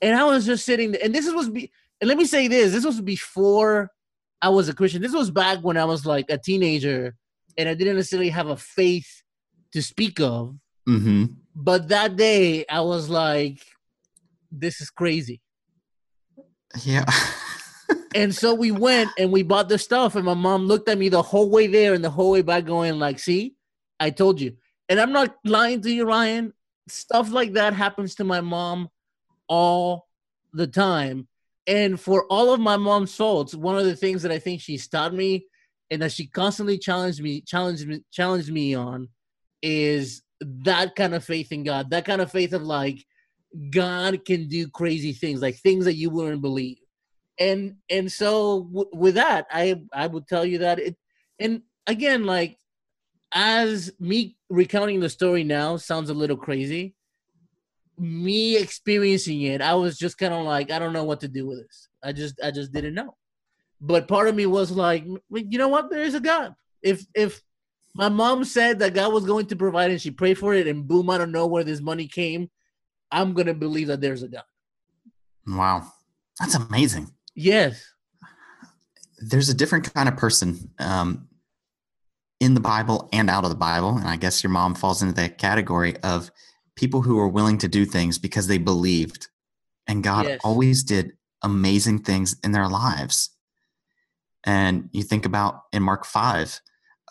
And 0.00 0.16
i 0.16 0.24
was 0.24 0.46
just 0.46 0.64
sitting 0.64 0.92
there 0.92 1.02
and 1.04 1.14
this 1.14 1.30
was 1.30 1.50
be 1.50 1.70
and 2.00 2.08
let 2.08 2.16
me 2.16 2.24
say 2.24 2.48
this 2.48 2.72
this 2.72 2.84
was 2.84 3.00
before 3.02 3.90
i 4.40 4.48
was 4.48 4.68
a 4.68 4.74
christian. 4.74 5.02
This 5.02 5.12
was 5.12 5.30
back 5.30 5.58
when 5.60 5.76
i 5.76 5.84
was 5.84 6.06
like 6.06 6.26
a 6.30 6.38
teenager 6.38 7.14
and 7.58 7.68
i 7.68 7.74
didn't 7.74 7.96
necessarily 7.96 8.30
have 8.30 8.48
a 8.48 8.56
faith 8.56 9.22
to 9.72 9.82
speak 9.82 10.20
of 10.20 10.54
Mm-hmm. 10.88 11.24
but 11.54 11.88
that 11.88 12.16
day 12.16 12.64
i 12.68 12.80
was 12.80 13.08
like 13.08 13.58
this 14.52 14.80
is 14.82 14.90
crazy 14.90 15.40
Yeah. 16.84 17.04
and 18.14 18.34
so 18.34 18.54
we 18.54 18.70
went 18.70 19.10
and 19.18 19.32
we 19.32 19.42
bought 19.42 19.68
the 19.68 19.78
stuff 19.78 20.14
and 20.16 20.24
my 20.24 20.34
mom 20.34 20.66
looked 20.66 20.88
at 20.88 20.98
me 20.98 21.08
the 21.08 21.22
whole 21.22 21.48
way 21.50 21.66
there 21.66 21.94
and 21.94 22.04
the 22.04 22.10
whole 22.10 22.30
way 22.32 22.42
back 22.42 22.64
going 22.64 22.98
like 22.98 23.18
see 23.18 23.54
i 23.98 24.10
told 24.10 24.40
you 24.40 24.54
and 24.88 25.00
i'm 25.00 25.12
not 25.12 25.34
lying 25.44 25.80
to 25.80 25.90
you 25.90 26.04
ryan 26.04 26.52
stuff 26.88 27.30
like 27.30 27.52
that 27.54 27.72
happens 27.72 28.14
to 28.14 28.24
my 28.24 28.40
mom 28.40 28.88
all 29.48 30.06
the 30.52 30.66
time 30.66 31.26
and 31.66 31.98
for 31.98 32.26
all 32.26 32.52
of 32.52 32.60
my 32.60 32.76
mom's 32.76 33.14
faults 33.14 33.54
one 33.54 33.76
of 33.78 33.84
the 33.84 33.96
things 33.96 34.22
that 34.22 34.32
i 34.32 34.38
think 34.38 34.60
she's 34.60 34.86
taught 34.88 35.14
me 35.14 35.46
and 35.90 36.02
that 36.02 36.12
she 36.12 36.26
constantly 36.26 36.78
challenged 36.78 37.22
me 37.22 37.40
challenged 37.40 37.86
me 37.86 38.00
challenged 38.12 38.52
me 38.52 38.74
on 38.74 39.08
is 39.62 40.22
that 40.40 40.94
kind 40.96 41.14
of 41.14 41.24
faith 41.24 41.52
in 41.52 41.64
god 41.64 41.90
that 41.90 42.04
kind 42.04 42.20
of 42.20 42.30
faith 42.30 42.52
of 42.52 42.62
like 42.62 43.04
god 43.70 44.24
can 44.24 44.48
do 44.48 44.68
crazy 44.68 45.12
things 45.12 45.40
like 45.40 45.56
things 45.56 45.84
that 45.84 45.94
you 45.94 46.10
wouldn't 46.10 46.42
believe. 46.42 46.78
And 47.38 47.76
and 47.90 48.10
so 48.10 48.64
w- 48.64 48.90
with 48.92 49.16
that 49.16 49.46
i 49.50 49.80
i 49.92 50.06
would 50.06 50.28
tell 50.28 50.44
you 50.44 50.58
that 50.58 50.78
it 50.78 50.96
and 51.40 51.62
again 51.86 52.24
like 52.24 52.58
as 53.32 53.92
me 53.98 54.36
recounting 54.48 55.00
the 55.00 55.08
story 55.08 55.42
now 55.42 55.76
sounds 55.76 56.10
a 56.10 56.14
little 56.14 56.36
crazy 56.36 56.94
me 57.98 58.56
experiencing 58.56 59.42
it 59.42 59.60
i 59.60 59.74
was 59.74 59.98
just 59.98 60.16
kind 60.16 60.32
of 60.32 60.44
like 60.44 60.70
i 60.70 60.78
don't 60.78 60.92
know 60.92 61.04
what 61.04 61.20
to 61.20 61.28
do 61.28 61.46
with 61.46 61.58
this. 61.58 61.88
I 62.04 62.12
just 62.12 62.40
i 62.42 62.52
just 62.52 62.72
didn't 62.72 62.94
know 62.94 63.16
but 63.86 64.08
part 64.08 64.28
of 64.28 64.34
me 64.34 64.46
was 64.46 64.70
like 64.70 65.04
you 65.30 65.58
know 65.58 65.68
what 65.68 65.90
there 65.90 66.02
is 66.02 66.14
a 66.14 66.20
god 66.20 66.54
if 66.82 67.04
if 67.14 67.42
my 67.94 68.08
mom 68.08 68.44
said 68.44 68.78
that 68.78 68.94
god 68.94 69.12
was 69.12 69.24
going 69.26 69.46
to 69.46 69.56
provide 69.56 69.90
and 69.90 70.00
she 70.00 70.10
prayed 70.10 70.38
for 70.38 70.54
it 70.54 70.66
and 70.66 70.86
boom 70.88 71.10
i 71.10 71.18
don't 71.18 71.32
know 71.32 71.46
where 71.46 71.64
this 71.64 71.80
money 71.80 72.06
came 72.08 72.50
i'm 73.10 73.34
gonna 73.34 73.54
believe 73.54 73.88
that 73.88 74.00
there's 74.00 74.22
a 74.22 74.28
god 74.28 74.44
wow. 75.46 75.92
That's 76.40 76.54
amazing. 76.54 77.12
yes 77.34 77.84
There's 79.18 79.48
a 79.48 79.54
different 79.54 79.92
kind 79.94 80.08
of 80.08 80.16
person 80.16 80.70
um, 80.78 81.28
in 82.40 82.54
the 82.54 82.60
Bible 82.60 83.08
and 83.12 83.30
out 83.30 83.44
of 83.44 83.50
the 83.50 83.56
Bible. 83.56 83.96
And 83.96 84.08
I 84.08 84.16
guess 84.16 84.42
your 84.42 84.50
mom 84.50 84.74
falls 84.74 85.00
into 85.02 85.14
that 85.14 85.38
category 85.38 85.96
of 85.98 86.30
people 86.76 87.02
who 87.02 87.18
are 87.18 87.28
willing 87.28 87.58
to 87.58 87.68
do 87.68 87.84
things 87.84 88.18
because 88.18 88.48
they 88.48 88.58
believed. 88.58 89.28
And 89.86 90.02
God 90.02 90.26
Yes. 90.26 90.40
always 90.42 90.82
did 90.82 91.12
amazing 91.42 92.00
things 92.00 92.36
in 92.42 92.52
their 92.52 92.68
lives. 92.68 93.30
And 94.46 94.88
you 94.92 95.02
think 95.02 95.24
about 95.24 95.62
in 95.72 95.82
Mark 95.82 96.04
5 96.04 96.60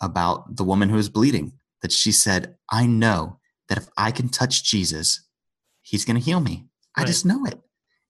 about 0.00 0.56
the 0.56 0.64
woman 0.64 0.88
who 0.88 0.96
was 0.96 1.08
bleeding, 1.08 1.52
that 1.82 1.92
she 1.92 2.12
said, 2.12 2.56
I 2.70 2.86
know 2.86 3.38
that 3.68 3.78
if 3.78 3.88
I 3.96 4.10
can 4.10 4.28
touch 4.28 4.64
Jesus, 4.64 5.26
he's 5.82 6.04
going 6.04 6.16
to 6.18 6.22
heal 6.24 6.40
me. 6.40 6.66
I 6.96 7.00
Right. 7.02 7.06
just 7.08 7.26
know 7.26 7.44
it. 7.44 7.60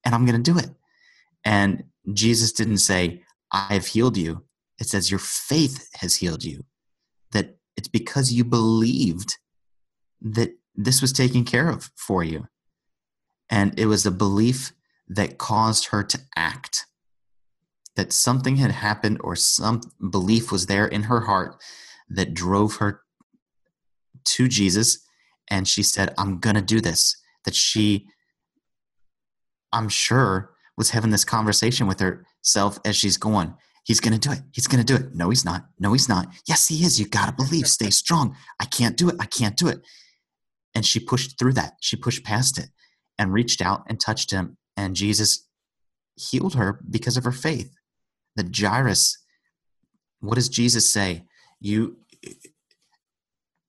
And 0.04 0.14
I'm 0.14 0.26
going 0.26 0.42
to 0.42 0.52
do 0.52 0.58
it. 0.58 0.70
And 1.44 1.84
Jesus 2.12 2.52
didn't 2.52 2.78
say, 2.78 3.22
I 3.52 3.72
have 3.74 3.86
healed 3.86 4.16
you. 4.16 4.44
It 4.78 4.88
says, 4.88 5.10
Your 5.10 5.20
faith 5.20 5.88
has 5.94 6.16
healed 6.16 6.44
you. 6.44 6.64
That 7.32 7.56
it's 7.76 7.88
because 7.88 8.32
you 8.32 8.44
believed 8.44 9.36
that 10.20 10.56
this 10.74 11.00
was 11.00 11.12
taken 11.12 11.44
care 11.44 11.68
of 11.68 11.90
for 11.96 12.22
you. 12.24 12.48
And 13.50 13.78
it 13.78 13.86
was 13.86 14.04
a 14.04 14.10
belief 14.10 14.72
that 15.08 15.38
caused 15.38 15.86
her 15.86 16.02
to 16.02 16.18
act. 16.36 16.86
That 17.96 18.12
something 18.12 18.56
had 18.56 18.72
happened 18.72 19.18
or 19.22 19.36
some 19.36 19.80
belief 20.10 20.50
was 20.50 20.66
there 20.66 20.86
in 20.86 21.04
her 21.04 21.20
heart 21.20 21.62
that 22.08 22.34
drove 22.34 22.76
her 22.76 23.02
to 24.24 24.48
Jesus. 24.48 24.98
And 25.48 25.68
she 25.68 25.82
said, 25.82 26.12
I'm 26.18 26.38
going 26.40 26.56
to 26.56 26.62
do 26.62 26.80
this. 26.80 27.16
That 27.44 27.54
she, 27.54 28.08
I'm 29.72 29.88
sure, 29.88 30.54
was 30.76 30.90
having 30.90 31.10
this 31.10 31.24
conversation 31.24 31.86
with 31.86 32.00
herself 32.00 32.78
as 32.84 32.96
she's 32.96 33.16
going, 33.16 33.54
He's 33.84 34.00
going 34.00 34.18
to 34.18 34.28
do 34.28 34.32
it. 34.32 34.40
He's 34.52 34.66
going 34.66 34.84
to 34.84 34.96
do 34.96 34.98
it. 34.98 35.14
No, 35.14 35.28
he's 35.28 35.44
not. 35.44 35.66
No, 35.78 35.92
he's 35.92 36.08
not. 36.08 36.28
Yes, 36.48 36.68
he 36.68 36.84
is. 36.84 36.98
You 36.98 37.06
got 37.06 37.26
to 37.26 37.32
believe. 37.32 37.66
Stay 37.68 37.90
strong. 37.90 38.34
I 38.58 38.64
can't 38.64 38.96
do 38.96 39.10
it. 39.10 39.16
I 39.20 39.26
can't 39.26 39.56
do 39.56 39.68
it. 39.68 39.80
And 40.74 40.86
she 40.86 40.98
pushed 40.98 41.38
through 41.38 41.52
that. 41.52 41.74
She 41.80 41.96
pushed 41.96 42.24
past 42.24 42.58
it 42.58 42.70
and 43.18 43.32
reached 43.32 43.60
out 43.60 43.84
and 43.86 44.00
touched 44.00 44.30
him. 44.30 44.56
And 44.76 44.96
Jesus 44.96 45.46
healed 46.16 46.54
her 46.54 46.80
because 46.88 47.18
of 47.18 47.24
her 47.24 47.32
faith. 47.32 47.70
The 48.36 48.50
Jairus, 48.54 49.18
what 50.20 50.34
does 50.36 50.48
Jesus 50.48 50.92
say? 50.92 51.24
You, 51.60 51.98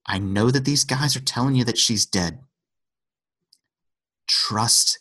I 0.06 0.20
know 0.20 0.52
that 0.52 0.66
these 0.66 0.84
guys 0.84 1.16
are 1.16 1.22
telling 1.22 1.56
you 1.56 1.64
that 1.66 1.78
she's 1.78 2.06
dead. 2.06 2.40
Trust 4.28 5.00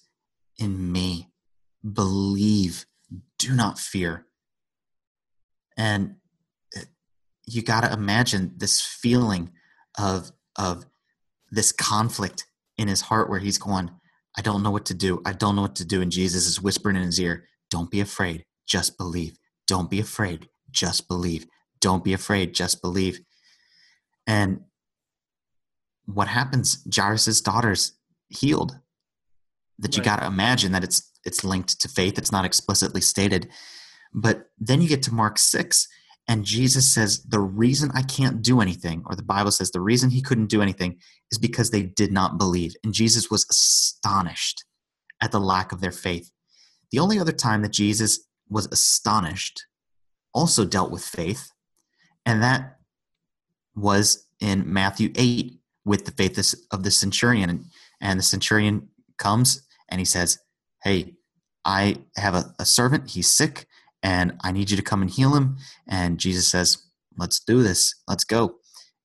in 0.59 0.92
me. 0.92 1.31
Believe. 1.83 2.87
Do 3.38 3.55
not 3.55 3.79
fear. 3.79 4.27
And 5.77 6.16
you 7.46 7.62
got 7.62 7.83
to 7.83 7.92
imagine 7.92 8.55
this 8.57 8.81
feeling 8.81 9.50
of 9.98 10.33
of 10.57 10.87
this 11.50 11.72
conflict 11.72 12.46
in 12.79 12.88
his 12.88 13.03
heart 13.03 13.29
where 13.29 13.38
he's 13.38 13.59
going, 13.59 13.90
I 14.37 14.42
don't 14.42 14.62
know 14.62 14.70
what 14.70 14.87
to 14.87 14.94
do. 14.94 15.20
I 15.24 15.33
don't 15.33 15.57
know 15.57 15.62
what 15.62 15.77
to 15.77 15.85
do. 15.85 16.00
And 16.00 16.11
Jesus 16.11 16.46
is 16.46 16.61
whispering 16.61 16.96
in 16.96 17.03
his 17.03 17.20
ear, 17.20 17.46
Don't 17.70 17.90
be 17.90 18.00
afraid. 18.00 18.44
Just 18.66 18.96
believe. 18.98 19.37
Don't 19.66 19.90
be 19.90 20.00
afraid. 20.00 20.48
Just 20.70 21.09
believe. 21.09 21.46
Don't 21.81 22.05
be 22.05 22.12
afraid. 22.12 22.55
Just 22.55 22.83
believe. 22.83 23.20
And 24.27 24.61
what 26.07 26.29
happens? 26.29 26.87
Jairus' 26.94 27.40
daughter's 27.40 27.92
healed. 28.29 28.79
That 29.79 29.96
you 29.96 30.00
Right. 30.00 30.05
got 30.05 30.20
to 30.20 30.27
imagine 30.27 30.72
that 30.72 30.85
it's 30.85 31.11
it's 31.27 31.42
linked 31.42 31.81
to 31.81 31.88
faith. 31.88 32.18
It's 32.18 32.31
not 32.31 32.44
explicitly 32.44 33.00
stated. 33.00 33.50
But 34.12 34.50
then 34.59 34.83
you 34.83 34.88
get 34.88 35.03
to 35.05 35.14
Mark 35.14 35.38
6, 35.38 35.88
and 36.29 36.44
Jesus 36.44 36.92
says, 36.92 37.22
The 37.22 37.40
reason 37.40 37.90
I 37.94 38.03
can't 38.03 38.42
do 38.42 38.61
anything, 38.61 39.03
or 39.07 39.16
the 39.16 39.22
Bible 39.22 39.50
says 39.50 39.70
the 39.70 39.81
reason 39.81 40.11
he 40.11 40.20
couldn't 40.20 40.46
do 40.50 40.61
anything, 40.61 41.00
is 41.33 41.38
because 41.38 41.70
they 41.70 41.83
did 41.83 42.12
not 42.12 42.37
believe. 42.38 42.74
And 42.85 42.92
Jesus 42.92 43.31
was 43.31 43.46
astonished 43.50 44.64
at 45.20 45.33
the 45.33 45.40
lack 45.40 45.72
of 45.72 45.81
their 45.81 45.90
faith. 45.90 46.31
The 46.90 46.98
only 46.98 47.18
other 47.18 47.33
time 47.33 47.62
that 47.62 47.72
Jesus 47.72 48.20
was 48.49 48.67
astonished 48.71 49.65
also 50.35 50.65
dealt 50.65 50.91
with 50.91 51.05
faith, 51.05 51.51
and 52.27 52.43
that 52.43 52.79
was 53.75 54.27
in 54.41 54.71
Matthew 54.71 55.13
8 55.15 55.59
with 55.85 56.05
the 56.05 56.11
faith 56.11 56.55
of 56.71 56.83
the 56.83 56.91
centurion. 56.91 57.67
And, 58.01 58.19
the 58.19 58.23
centurion 58.23 58.89
comes 59.19 59.63
and 59.89 60.01
he 60.01 60.05
says, 60.05 60.39
Hey, 60.83 61.15
I 61.65 61.99
have 62.17 62.35
a, 62.35 62.55
a 62.59 62.67
servant, 62.67 63.11
he's 63.11 63.29
sick, 63.29 63.67
and 64.03 64.37
I 64.43 64.53
need 64.53 64.71
you 64.71 64.77
to 64.77 64.83
come 64.83 65.01
and 65.01 65.11
heal 65.11 65.35
him. 65.35 65.57
And 65.89 66.19
Jesus 66.19 66.49
says, 66.49 66.79
Let's 67.17 67.41
do 67.41 67.63
this, 67.63 67.95
let's 68.09 68.25
go. 68.25 68.57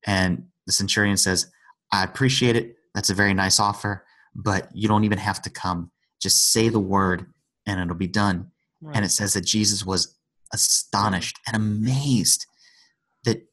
And 0.06 0.48
the 0.66 0.74
centurion 0.74 1.18
says, 1.18 1.52
I 1.94 2.04
appreciate 2.04 2.56
it. 2.56 2.76
That's 2.94 3.10
a 3.10 3.16
very 3.16 3.34
nice 3.34 3.60
offer, 3.60 4.06
but 4.36 4.70
you 4.74 4.88
don't 4.88 5.04
even 5.04 5.18
have 5.18 5.42
to 5.44 5.50
come. 5.50 5.92
Just 6.22 6.52
say 6.52 6.70
the 6.70 6.80
word 6.80 7.28
and 7.66 7.80
it'll 7.80 7.96
be 7.96 8.08
done. 8.08 8.52
And 8.94 9.04
it 9.04 9.10
says 9.10 9.34
that 9.34 9.46
Jesus 9.46 9.86
was 9.86 10.16
astonished 10.54 11.38
and 11.46 11.56
amazed 11.56 12.46
that 13.26 13.48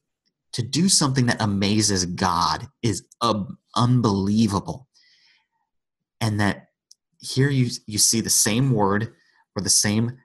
to 0.53 0.61
do 0.63 0.89
something 0.89 1.25
that 1.27 1.41
amazes 1.41 2.05
God 2.05 2.67
is 2.81 3.03
um, 3.21 3.57
unbelievable. 3.75 4.87
And 6.21 6.39
that 6.39 6.69
here 7.19 7.49
you, 7.49 7.69
you 7.85 7.97
see 7.97 8.21
the 8.21 8.29
same 8.29 8.71
word 8.71 9.13
or 9.55 9.61
the 9.61 9.69
same 9.69 10.17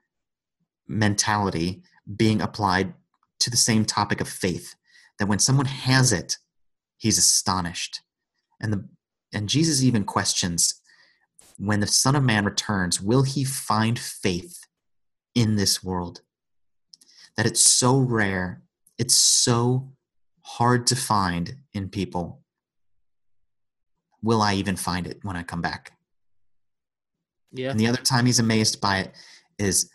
mentality 0.87 1.83
being 2.17 2.41
applied 2.41 2.95
to 3.41 3.51
the 3.51 3.57
same 3.57 3.85
topic 3.85 4.21
of 4.21 4.29
faith. 4.29 4.75
That 5.19 5.27
when 5.27 5.39
someone 5.39 5.67
has 5.67 6.13
it, 6.13 6.37
he's 6.97 7.19
astonished. 7.19 8.01
And 8.61 8.73
the 8.73 8.89
and 9.35 9.49
Jesus 9.49 9.83
even 9.83 10.05
questions 10.05 10.81
when 11.59 11.81
the 11.81 11.87
Son 11.87 12.17
of 12.17 12.23
Man 12.23 12.45
returns, 12.45 13.01
will 13.01 13.23
he 13.23 13.45
find 13.45 13.99
faith 13.99 14.62
in 15.35 15.57
this 15.57 15.83
world? 15.83 16.23
That 17.37 17.47
it's 17.47 17.63
so 17.63 17.99
rare, 17.99 18.63
it's 18.99 19.15
so 19.15 19.93
hard 20.43 20.87
to 20.89 20.97
find 20.97 21.57
in 21.73 21.89
people. 21.89 22.43
Will 24.23 24.43
I 24.43 24.55
even 24.55 24.77
find 24.77 25.07
it 25.07 25.19
when 25.23 25.37
I 25.37 25.43
come 25.43 25.63
back? 25.63 25.93
Yeah. 27.53 27.71
And 27.71 27.81
the 27.81 27.87
other 27.87 27.99
time 28.03 28.27
he's 28.27 28.39
amazed 28.39 28.81
by 28.81 28.99
it 28.99 29.15
is 29.59 29.91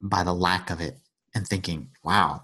by 0.00 0.22
the 0.22 0.32
lack 0.32 0.70
of 0.70 0.80
it 0.80 0.98
and 1.34 1.46
thinking, 1.46 1.90
wow, 2.04 2.42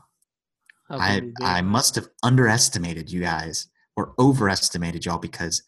I, 0.90 1.30
I 1.42 1.60
must 1.62 1.94
have 1.96 2.08
underestimated 2.22 3.10
you 3.10 3.20
guys 3.20 3.68
or 3.96 4.14
overestimated 4.18 5.04
y'all 5.04 5.18
because 5.18 5.62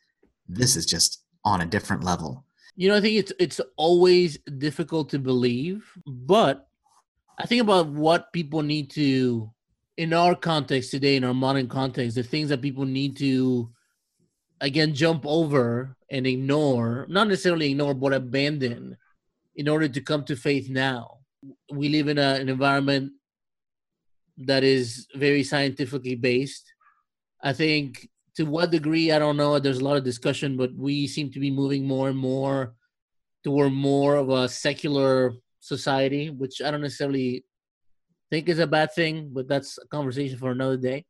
this 0.48 0.76
is 0.76 0.86
just 0.86 1.22
on 1.44 1.60
a 1.60 1.66
different 1.66 2.04
level. 2.04 2.44
You 2.76 2.88
know, 2.88 2.96
I 2.96 3.00
think 3.00 3.18
it's 3.18 3.32
it's 3.38 3.60
always 3.76 4.38
difficult 4.58 5.10
to 5.10 5.18
believe, 5.18 5.92
but 6.06 6.68
I 7.40 7.46
think 7.46 7.62
about 7.62 7.88
what 7.88 8.34
people 8.34 8.60
need 8.60 8.90
to 8.90 9.50
in 9.96 10.12
our 10.12 10.34
context 10.34 10.90
today, 10.90 11.16
in 11.16 11.24
our 11.24 11.32
modern 11.32 11.68
context, 11.68 12.16
the 12.16 12.22
things 12.22 12.50
that 12.50 12.60
people 12.60 12.84
need 12.84 13.16
to 13.16 13.70
again 14.60 14.92
jump 14.92 15.24
over 15.24 15.96
and 16.10 16.26
ignore, 16.26 17.06
not 17.08 17.28
necessarily 17.28 17.70
ignore, 17.70 17.94
but 17.94 18.12
abandon 18.12 18.94
in 19.56 19.68
order 19.68 19.88
to 19.88 20.00
come 20.02 20.22
to 20.24 20.36
faith 20.36 20.68
now. 20.68 21.20
We 21.72 21.88
live 21.88 22.08
in 22.08 22.18
a, 22.18 22.34
an 22.34 22.50
environment 22.50 23.12
that 24.36 24.62
is 24.62 25.06
very 25.14 25.42
scientifically 25.42 26.16
based. 26.16 26.70
I 27.42 27.54
think 27.54 28.06
to 28.36 28.44
what 28.44 28.70
degree, 28.70 29.12
I 29.12 29.18
don't 29.18 29.38
know. 29.38 29.58
There's 29.58 29.80
a 29.80 29.84
lot 29.84 29.96
of 29.96 30.04
discussion, 30.04 30.58
but 30.58 30.74
we 30.74 31.06
seem 31.06 31.32
to 31.32 31.40
be 31.40 31.50
moving 31.50 31.86
more 31.86 32.10
and 32.10 32.18
more 32.18 32.74
toward 33.44 33.72
more 33.72 34.16
of 34.16 34.28
a 34.28 34.46
secular 34.46 35.32
society, 35.60 36.30
which 36.30 36.60
I 36.62 36.70
don't 36.70 36.80
necessarily 36.80 37.44
think 38.30 38.48
is 38.48 38.58
a 38.58 38.66
bad 38.66 38.92
thing, 38.92 39.30
but 39.32 39.48
that's 39.48 39.78
a 39.78 39.86
conversation 39.88 40.38
for 40.38 40.50
another 40.50 40.76
day. 40.76 41.04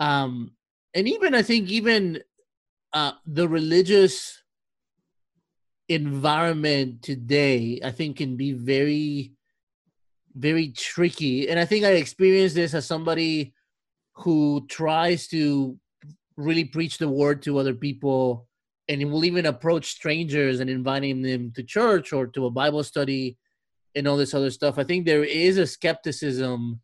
Um, 0.00 0.52
and 0.94 1.08
even 1.08 1.34
I 1.34 1.42
think 1.42 1.68
even 1.68 2.20
uh, 2.92 3.12
the 3.26 3.48
religious 3.48 4.42
environment 5.88 7.02
today, 7.02 7.80
I 7.84 7.90
think, 7.90 8.16
can 8.18 8.36
be 8.36 8.52
very, 8.52 9.32
very 10.34 10.68
tricky. 10.68 11.48
And 11.48 11.58
I 11.58 11.64
think 11.64 11.84
I 11.84 11.92
experienced 11.92 12.54
this 12.54 12.74
as 12.74 12.86
somebody 12.86 13.54
who 14.14 14.66
tries 14.68 15.28
to 15.28 15.78
really 16.36 16.64
preach 16.64 16.98
the 16.98 17.08
word 17.08 17.42
to 17.42 17.58
other 17.58 17.74
people 17.74 18.46
and 18.88 19.10
will 19.10 19.24
even 19.24 19.46
approach 19.46 19.90
strangers 19.90 20.60
and 20.60 20.70
inviting 20.70 21.20
them 21.22 21.52
to 21.52 21.62
church 21.62 22.12
or 22.12 22.26
to 22.28 22.46
a 22.46 22.50
Bible 22.50 22.82
study 22.82 23.36
and 23.94 24.06
all 24.06 24.16
this 24.16 24.34
other 24.34 24.50
stuff. 24.50 24.78
I 24.78 24.84
think 24.84 25.04
there 25.04 25.24
is 25.24 25.58
a 25.58 25.66
skepticism 25.66 26.80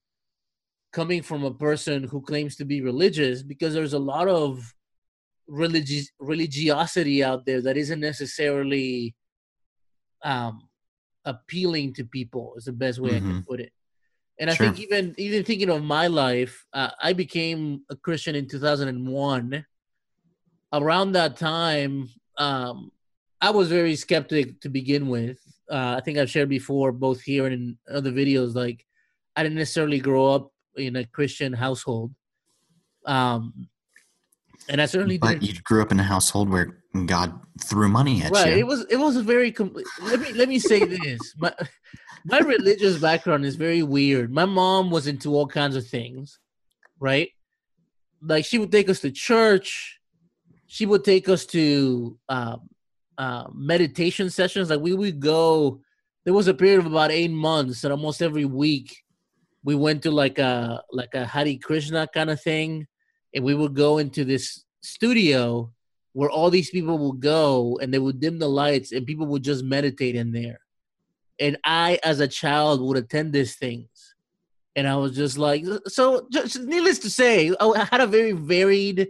coming 0.92 1.22
from 1.22 1.44
a 1.44 1.54
person 1.54 2.04
who 2.04 2.20
claims 2.20 2.56
to 2.56 2.64
be 2.64 2.80
religious 2.80 3.42
because 3.42 3.74
there's 3.74 3.92
a 3.92 3.98
lot 3.98 4.28
of 4.28 4.74
religious 5.46 6.10
religiosity 6.18 7.22
out 7.22 7.44
there 7.44 7.60
that 7.60 7.76
isn't 7.76 8.00
necessarily 8.00 9.14
um 10.22 10.68
appealing 11.24 11.92
to 11.94 12.04
people 12.04 12.54
is 12.56 12.64
the 12.64 12.72
best 12.72 12.98
way 12.98 13.10
mm-hmm. 13.10 13.16
I 13.16 13.20
can 13.20 13.30
mm-hmm. 13.30 13.50
put 13.50 13.60
it. 13.60 13.72
And 14.38 14.50
I 14.50 14.54
sure. 14.54 14.66
think 14.66 14.80
even 14.80 15.14
even 15.16 15.44
thinking 15.44 15.70
of 15.70 15.82
my 15.82 16.08
life, 16.08 16.66
uh, 16.72 16.90
I 17.00 17.12
became 17.12 17.82
a 17.88 17.96
Christian 17.96 18.34
in 18.34 18.48
2001. 18.48 19.64
Around 20.72 21.12
that 21.12 21.36
time, 21.36 22.08
um, 22.36 22.90
I 23.44 23.50
was 23.50 23.68
very 23.68 23.94
skeptic 23.94 24.58
to 24.62 24.70
begin 24.70 25.08
with. 25.08 25.38
Uh, 25.70 25.96
I 25.98 26.00
think 26.00 26.16
I've 26.16 26.30
shared 26.30 26.48
before, 26.48 26.92
both 26.92 27.20
here 27.20 27.44
and 27.44 27.54
in 27.54 27.78
other 27.94 28.10
videos. 28.10 28.54
Like, 28.54 28.86
I 29.36 29.42
didn't 29.42 29.58
necessarily 29.58 29.98
grow 29.98 30.32
up 30.32 30.50
in 30.76 30.96
a 30.96 31.04
Christian 31.04 31.52
household, 31.52 32.14
um, 33.04 33.68
and 34.70 34.80
I 34.80 34.86
certainly. 34.86 35.18
But 35.18 35.40
didn't. 35.40 35.42
you 35.42 35.54
grew 35.62 35.82
up 35.82 35.92
in 35.92 36.00
a 36.00 36.04
household 36.14 36.48
where 36.48 36.78
God 37.04 37.38
threw 37.62 37.90
money 37.90 38.22
at 38.22 38.30
right. 38.30 38.46
you. 38.46 38.52
Right. 38.52 38.58
It 38.60 38.66
was. 38.66 38.86
It 38.88 38.96
was 38.96 39.16
a 39.16 39.22
very 39.22 39.52
complete. 39.52 39.86
let 40.00 40.20
me 40.20 40.32
let 40.32 40.48
me 40.48 40.58
say 40.58 40.82
this. 40.86 41.34
My, 41.36 41.52
my 42.24 42.38
religious 42.38 42.98
background 42.98 43.44
is 43.44 43.56
very 43.56 43.82
weird. 43.82 44.32
My 44.32 44.46
mom 44.46 44.90
was 44.90 45.06
into 45.06 45.34
all 45.34 45.46
kinds 45.46 45.76
of 45.76 45.86
things, 45.86 46.38
right? 46.98 47.28
Like 48.22 48.46
she 48.46 48.56
would 48.56 48.72
take 48.72 48.88
us 48.88 49.00
to 49.00 49.10
church. 49.10 50.00
She 50.66 50.86
would 50.86 51.04
take 51.04 51.28
us 51.28 51.44
to 51.46 52.18
um, 52.30 52.70
uh, 53.18 53.48
meditation 53.52 54.30
sessions. 54.30 54.70
Like 54.70 54.80
we 54.80 54.94
would 54.94 55.20
go. 55.20 55.80
There 56.24 56.34
was 56.34 56.48
a 56.48 56.54
period 56.54 56.80
of 56.80 56.86
about 56.86 57.10
eight 57.10 57.30
months, 57.30 57.84
and 57.84 57.92
almost 57.92 58.22
every 58.22 58.44
week 58.44 59.02
we 59.62 59.74
went 59.74 60.02
to 60.02 60.10
like 60.10 60.38
a 60.38 60.82
like 60.90 61.14
a 61.14 61.26
Hare 61.26 61.56
Krishna 61.62 62.06
kind 62.06 62.30
of 62.30 62.40
thing, 62.40 62.86
and 63.34 63.44
we 63.44 63.54
would 63.54 63.74
go 63.74 63.98
into 63.98 64.24
this 64.24 64.64
studio 64.82 65.72
where 66.12 66.30
all 66.30 66.48
these 66.48 66.70
people 66.70 66.96
would 66.98 67.20
go, 67.20 67.78
and 67.82 67.92
they 67.92 67.98
would 67.98 68.20
dim 68.20 68.38
the 68.38 68.48
lights, 68.48 68.92
and 68.92 69.06
people 69.06 69.26
would 69.26 69.42
just 69.42 69.64
meditate 69.64 70.14
in 70.14 70.32
there 70.32 70.60
and 71.40 71.58
I, 71.64 71.98
as 72.04 72.20
a 72.20 72.28
child, 72.28 72.80
would 72.80 72.96
attend 72.96 73.32
these 73.32 73.56
things. 73.56 73.88
And 74.76 74.88
I 74.88 74.96
was 74.96 75.14
just 75.14 75.38
like, 75.38 75.64
so 75.86 76.26
just 76.32 76.60
needless 76.60 76.98
to 77.00 77.10
say, 77.10 77.52
I 77.60 77.88
had 77.90 78.00
a 78.00 78.06
very 78.06 78.32
varied 78.32 79.08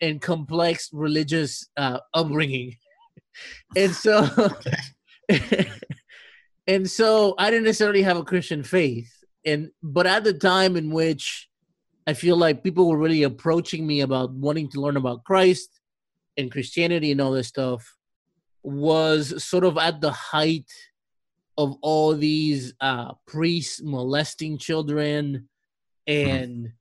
and 0.00 0.20
complex 0.20 0.90
religious 0.92 1.68
uh, 1.76 2.00
upbringing. 2.14 2.76
and 3.76 3.94
so, 3.94 4.28
and 6.66 6.90
so 6.90 7.34
I 7.38 7.50
didn't 7.50 7.64
necessarily 7.64 8.02
have 8.02 8.16
a 8.16 8.24
Christian 8.24 8.62
faith. 8.62 9.12
And, 9.44 9.70
but 9.82 10.06
at 10.06 10.24
the 10.24 10.34
time 10.34 10.76
in 10.76 10.90
which 10.90 11.48
I 12.06 12.14
feel 12.14 12.36
like 12.36 12.64
people 12.64 12.88
were 12.88 12.98
really 12.98 13.22
approaching 13.22 13.86
me 13.86 14.00
about 14.00 14.32
wanting 14.32 14.70
to 14.70 14.80
learn 14.80 14.96
about 14.96 15.24
Christ 15.24 15.80
and 16.36 16.50
Christianity 16.50 17.12
and 17.12 17.20
all 17.20 17.32
this 17.32 17.48
stuff 17.48 17.96
was 18.62 19.44
sort 19.44 19.64
of 19.64 19.78
at 19.78 20.00
the 20.00 20.10
height 20.10 20.70
of 21.58 21.76
all 21.82 22.14
these 22.14 22.72
uh, 22.80 23.12
priests 23.26 23.82
molesting 23.82 24.58
children 24.58 25.48
and 26.06 26.72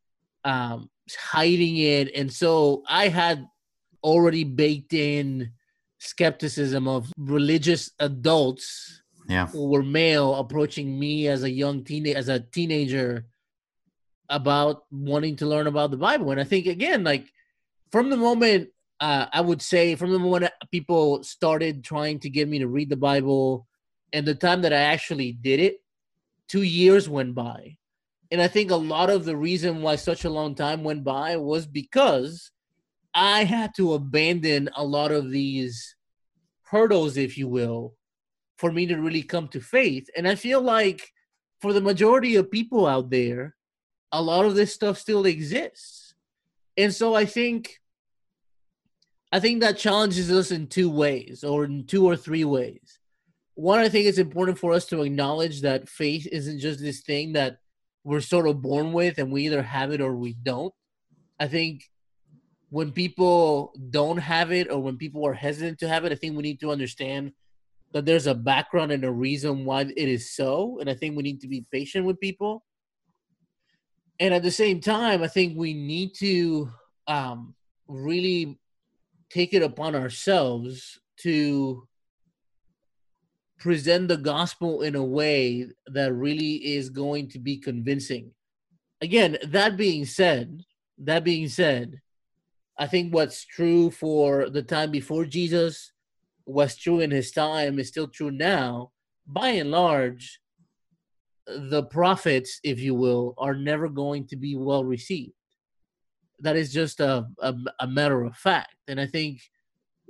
um, 0.44 0.90
hiding 1.20 1.78
it. 1.78 2.16
And 2.16 2.32
so 2.32 2.84
I 2.88 3.08
had 3.08 3.46
already 4.04 4.44
baked 4.44 4.94
in 4.94 5.52
skepticism 6.00 6.88
of 6.88 7.12
religious 7.18 7.92
adults 8.00 9.02
yeah. 9.28 9.48
who 9.48 9.68
were 9.70 9.84
male 9.84 10.36
approaching 10.36 11.00
me 11.00 11.28
as 11.28 11.44
a 11.44 11.50
young 11.50 11.84
teen 11.84 12.08
as 12.08 12.30
a 12.30 12.40
teenager 12.40 13.26
about 14.30 14.84
wanting 14.92 15.36
to 15.38 15.46
learn 15.46 15.68
about 15.68 15.92
the 15.92 15.98
Bible. 15.98 16.32
And 16.32 16.40
I 16.40 16.44
think 16.44 16.68
again, 16.68 17.04
like 17.04 17.32
from 17.92 18.10
the 18.10 18.18
moment 18.18 18.70
uh, 19.00 19.28
I 19.32 19.42
would 19.42 19.62
say 19.62 19.96
from 19.96 20.12
the 20.12 20.20
moment 20.20 20.52
people 20.72 21.24
started 21.24 21.84
trying 21.84 22.20
to 22.20 22.30
get 22.30 22.48
me 22.48 22.60
to 22.60 22.68
read 22.68 22.90
the 22.90 22.96
Bible 22.96 23.68
and 24.14 24.26
the 24.26 24.36
time 24.36 24.62
that 24.62 24.74
I 24.74 24.78
actually 24.78 25.34
did 25.34 25.60
it, 25.60 25.82
two 26.48 26.64
years 26.64 27.08
went 27.08 27.36
by. 27.36 27.78
And 28.32 28.42
I 28.42 28.48
think 28.48 28.72
a 28.72 28.76
lot 28.76 29.10
of 29.10 29.26
the 29.26 29.38
reason 29.38 29.82
why 29.82 29.96
such 29.96 30.26
a 30.26 30.30
long 30.30 30.56
time 30.56 30.84
went 30.84 31.04
by 31.04 31.38
was 31.38 31.66
because 31.66 32.52
I 33.18 33.44
had 33.44 33.74
to 33.76 33.94
abandon 33.94 34.70
a 34.76 34.86
lot 34.86 35.12
of 35.12 35.32
these 35.32 35.96
hurdles, 36.62 37.18
if 37.18 37.38
you 37.38 37.48
will, 37.48 37.96
for 38.58 38.72
me 38.72 38.86
to 38.86 38.96
really 38.98 39.24
come 39.24 39.48
to 39.50 39.60
faith. 39.60 40.08
And 40.16 40.28
I 40.28 40.36
feel 40.36 40.62
like 40.62 41.12
for 41.60 41.74
the 41.74 41.82
majority 41.82 42.36
of 42.36 42.52
people 42.52 42.86
out 42.86 43.10
there, 43.10 43.56
a 44.12 44.22
lot 44.22 44.46
of 44.46 44.56
this 44.56 44.74
stuff 44.74 45.00
still 45.00 45.26
exists. 45.26 46.14
And 46.78 46.94
so 46.94 47.16
I 47.16 47.26
think 47.26 47.82
I 49.32 49.40
think 49.40 49.62
that 49.62 49.78
challenges 49.78 50.32
us 50.32 50.52
in 50.52 50.68
two 50.68 50.90
ways 50.90 51.44
or 51.44 51.66
in 51.66 51.86
two 51.86 52.06
or 52.06 52.16
three 52.16 52.46
ways 52.46 53.00
one, 53.58 53.80
I 53.80 53.90
think 53.90 54.06
it's 54.06 54.20
important 54.20 54.60
for 54.60 54.72
us 54.72 54.86
to 54.86 55.02
acknowledge 55.02 55.62
that 55.62 55.90
faith 55.90 56.28
isn't 56.32 56.60
just 56.60 56.80
this 56.80 57.02
thing 57.02 57.34
that 57.34 57.58
we're 58.04 58.22
sort 58.22 58.48
of 58.48 58.62
born 58.62 58.94
with 58.94 59.18
and 59.18 59.32
we 59.32 59.48
either 59.48 59.64
have 59.64 59.92
it 59.92 60.00
or 60.00 60.16
we 60.16 60.34
don't. 60.34 60.72
I 61.40 61.48
think 61.48 61.90
when 62.70 62.92
people 62.92 63.74
don't 63.90 64.18
have 64.18 64.52
it 64.52 64.70
or 64.70 64.82
when 64.82 64.98
people 64.98 65.26
are 65.26 65.34
hesitant 65.34 65.80
to 65.80 65.88
have 65.88 66.06
it, 66.06 66.12
I 66.12 66.16
think 66.16 66.36
we 66.36 66.44
need 66.44 66.60
to 66.60 66.72
understand 66.72 67.32
that 67.94 68.06
there's 68.06 68.28
a 68.28 68.36
background 68.36 68.92
and 68.92 69.06
a 69.06 69.12
reason 69.12 69.64
why 69.64 69.82
it 69.82 69.98
is 69.98 70.34
so. 70.34 70.78
And 70.80 70.90
I 70.90 70.94
think 70.94 71.16
we 71.16 71.24
need 71.24 71.40
to 71.42 71.48
be 71.48 71.66
patient 71.72 72.06
with 72.06 72.20
people. 72.20 72.66
And 74.20 74.34
at 74.34 74.44
the 74.44 74.52
same 74.52 74.82
time, 74.82 75.24
I 75.24 75.28
think 75.28 75.58
we 75.58 75.74
need 75.74 76.14
to 76.16 76.70
um, 77.08 77.56
really 77.88 78.60
take 79.30 79.54
it 79.54 79.64
upon 79.64 79.96
ourselves 79.96 81.00
to 81.18 81.88
present 83.60 84.08
the 84.08 84.18
gospel 84.18 84.82
in 84.82 84.96
a 84.96 85.04
way 85.04 85.68
that 85.88 86.14
really 86.14 86.56
is 86.76 86.90
going 86.90 87.30
to 87.30 87.40
be 87.40 87.58
convincing. 87.58 88.32
Again, 89.02 89.38
that 89.48 89.78
being 89.78 90.06
said, 90.06 90.64
that 91.00 91.24
being 91.24 91.48
said, 91.48 92.02
I 92.78 92.88
think 92.88 93.14
what's 93.14 93.46
true 93.46 93.90
for 93.90 94.50
the 94.50 94.62
time 94.62 94.92
before 94.92 95.26
Jesus, 95.26 95.92
was 96.48 96.78
true 96.78 97.02
in 97.02 97.12
his 97.12 97.32
time 97.32 97.78
is 97.78 97.90
still 97.90 98.08
true 98.08 98.32
now. 98.32 98.92
By 99.28 99.50
and 99.50 99.70
large, 99.70 100.40
the 101.46 101.84
prophets, 101.84 102.60
if 102.64 102.80
you 102.80 102.96
will, 102.96 103.34
are 103.38 103.54
never 103.54 103.90
going 103.90 104.28
to 104.28 104.38
be 104.38 104.56
well 104.56 104.84
received. 104.84 105.34
That 106.40 106.56
is 106.56 106.72
just 106.72 107.00
a, 107.00 107.28
a, 107.40 107.54
a 107.82 107.88
matter 107.88 108.24
of 108.24 108.36
fact. 108.38 108.76
And 108.88 109.00
I 109.00 109.06
think, 109.06 109.42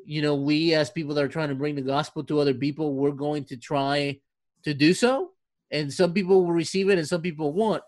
you 0.05 0.21
know, 0.21 0.35
we 0.35 0.73
as 0.75 0.91
people 0.91 1.15
that 1.15 1.23
are 1.23 1.29
trying 1.29 1.49
to 1.49 1.55
bring 1.55 1.75
the 1.75 1.81
gospel 1.81 2.23
to 2.25 2.39
other 2.39 2.53
people, 2.53 2.93
we're 2.93 3.11
going 3.11 3.43
to 3.45 3.57
try 3.57 4.19
to 4.63 4.73
do 4.73 4.93
so. 4.93 5.31
And 5.71 5.91
some 5.91 6.13
people 6.13 6.43
will 6.43 6.53
receive 6.53 6.89
it 6.89 6.99
and 6.99 7.07
some 7.07 7.21
people 7.21 7.51
won't. 7.53 7.83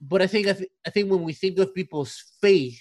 But 0.00 0.22
I 0.22 0.26
think 0.26 0.46
I, 0.46 0.52
th- 0.52 0.70
I 0.86 0.90
think 0.90 1.10
when 1.10 1.22
we 1.22 1.32
think 1.32 1.58
of 1.58 1.74
people's 1.74 2.22
faith 2.40 2.80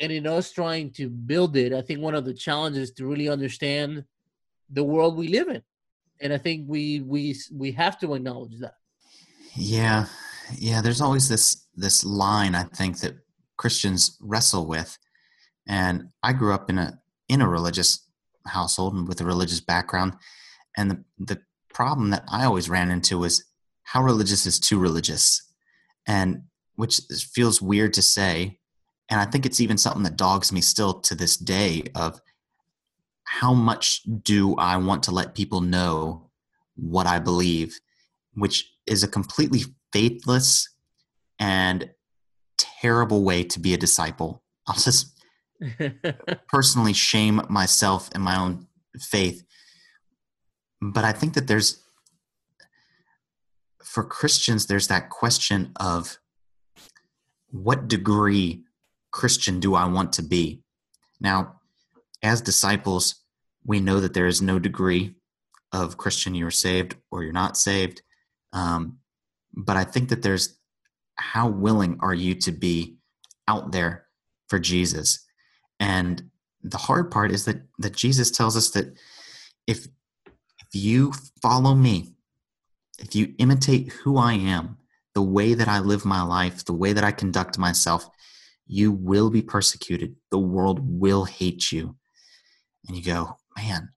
and 0.00 0.12
in 0.12 0.26
us 0.26 0.52
trying 0.52 0.90
to 0.92 1.08
build 1.08 1.56
it, 1.56 1.72
I 1.72 1.82
think 1.82 2.00
one 2.00 2.14
of 2.14 2.24
the 2.24 2.34
challenges 2.34 2.90
to 2.92 3.06
really 3.06 3.28
understand 3.28 4.04
the 4.70 4.84
world 4.84 5.16
we 5.16 5.28
live 5.28 5.48
in 5.48 5.62
and 6.20 6.32
I 6.32 6.38
think 6.38 6.64
we 6.68 7.00
we 7.00 7.36
we 7.52 7.72
have 7.72 7.98
to 8.00 8.14
acknowledge 8.14 8.58
that. 8.60 8.74
Yeah, 9.54 10.06
yeah. 10.56 10.80
There's 10.80 11.00
always 11.00 11.28
this 11.28 11.66
this 11.74 12.04
line 12.04 12.54
I 12.54 12.64
think 12.64 13.00
that 13.00 13.16
Christians 13.56 14.16
wrestle 14.20 14.66
with, 14.66 14.98
and 15.66 16.08
I 16.22 16.32
grew 16.32 16.52
up 16.52 16.70
in 16.70 16.78
a 16.78 16.98
in 17.28 17.40
a 17.40 17.48
religious 17.48 18.06
household 18.46 18.94
and 18.94 19.08
with 19.08 19.20
a 19.20 19.24
religious 19.24 19.60
background, 19.60 20.14
and 20.76 20.90
the 20.90 21.04
the 21.18 21.40
problem 21.72 22.10
that 22.10 22.24
I 22.30 22.44
always 22.44 22.70
ran 22.70 22.90
into 22.90 23.18
was 23.18 23.44
how 23.82 24.02
religious 24.02 24.46
is 24.46 24.58
too 24.58 24.78
religious, 24.78 25.42
and 26.06 26.42
which 26.76 27.00
feels 27.32 27.62
weird 27.62 27.92
to 27.94 28.02
say, 28.02 28.58
and 29.08 29.20
I 29.20 29.24
think 29.24 29.46
it's 29.46 29.60
even 29.60 29.78
something 29.78 30.02
that 30.02 30.16
dogs 30.16 30.52
me 30.52 30.60
still 30.60 30.94
to 31.00 31.14
this 31.14 31.36
day 31.36 31.84
of 31.94 32.20
how 33.24 33.54
much 33.54 34.02
do 34.22 34.56
I 34.56 34.76
want 34.76 35.02
to 35.04 35.10
let 35.10 35.34
people 35.34 35.60
know 35.60 36.30
what 36.76 37.06
I 37.06 37.18
believe, 37.18 37.78
which 38.34 38.72
is 38.86 39.02
a 39.02 39.08
completely 39.08 39.62
faithless 39.92 40.68
and 41.38 41.90
terrible 42.56 43.22
way 43.22 43.42
to 43.44 43.60
be 43.60 43.74
a 43.74 43.78
disciple. 43.78 44.42
I'll 44.66 44.74
just 44.74 45.12
personally 46.48 46.92
shame 46.92 47.40
myself 47.48 48.10
and 48.12 48.22
my 48.22 48.38
own 48.38 48.66
faith. 48.98 49.42
But 50.80 51.04
I 51.04 51.12
think 51.12 51.34
that 51.34 51.46
there's, 51.46 51.82
for 53.82 54.04
Christians, 54.04 54.66
there's 54.66 54.88
that 54.88 55.10
question 55.10 55.72
of 55.76 56.18
what 57.50 57.88
degree 57.88 58.65
Christian 59.16 59.60
do 59.60 59.74
I 59.74 59.86
want 59.86 60.12
to 60.14 60.22
be? 60.22 60.60
Now, 61.20 61.60
as 62.22 62.42
disciples, 62.42 63.14
we 63.64 63.80
know 63.80 63.98
that 64.00 64.12
there 64.12 64.26
is 64.26 64.42
no 64.42 64.58
degree 64.58 65.14
of 65.72 65.96
Christian 65.96 66.34
you're 66.34 66.50
saved 66.50 66.96
or 67.10 67.22
you're 67.22 67.32
not 67.32 67.56
saved. 67.56 68.02
Um, 68.52 68.98
but 69.54 69.78
I 69.78 69.84
think 69.84 70.10
that 70.10 70.20
there's 70.20 70.58
how 71.14 71.48
willing 71.48 71.96
are 72.00 72.12
you 72.12 72.34
to 72.34 72.52
be 72.52 72.98
out 73.48 73.72
there 73.72 74.04
for 74.48 74.58
Jesus? 74.58 75.24
And 75.80 76.30
the 76.62 76.76
hard 76.76 77.10
part 77.10 77.30
is 77.32 77.46
that 77.46 77.62
that 77.78 77.96
Jesus 77.96 78.30
tells 78.30 78.54
us 78.54 78.68
that 78.72 78.98
if 79.66 79.86
if 80.26 80.68
you 80.74 81.12
follow 81.40 81.74
me, 81.74 82.12
if 82.98 83.16
you 83.16 83.34
imitate 83.38 83.92
who 83.92 84.18
I 84.18 84.34
am, 84.34 84.76
the 85.14 85.22
way 85.22 85.54
that 85.54 85.68
I 85.68 85.78
live 85.78 86.04
my 86.04 86.20
life, 86.20 86.66
the 86.66 86.74
way 86.74 86.92
that 86.92 87.04
I 87.04 87.12
conduct 87.12 87.58
myself, 87.58 88.10
you 88.66 88.92
will 88.92 89.30
be 89.30 89.42
persecuted. 89.42 90.16
The 90.30 90.38
world 90.38 90.80
will 90.82 91.24
hate 91.24 91.70
you 91.70 91.96
and 92.86 92.96
you 92.96 93.02
go, 93.02 93.36
man, 93.56 93.90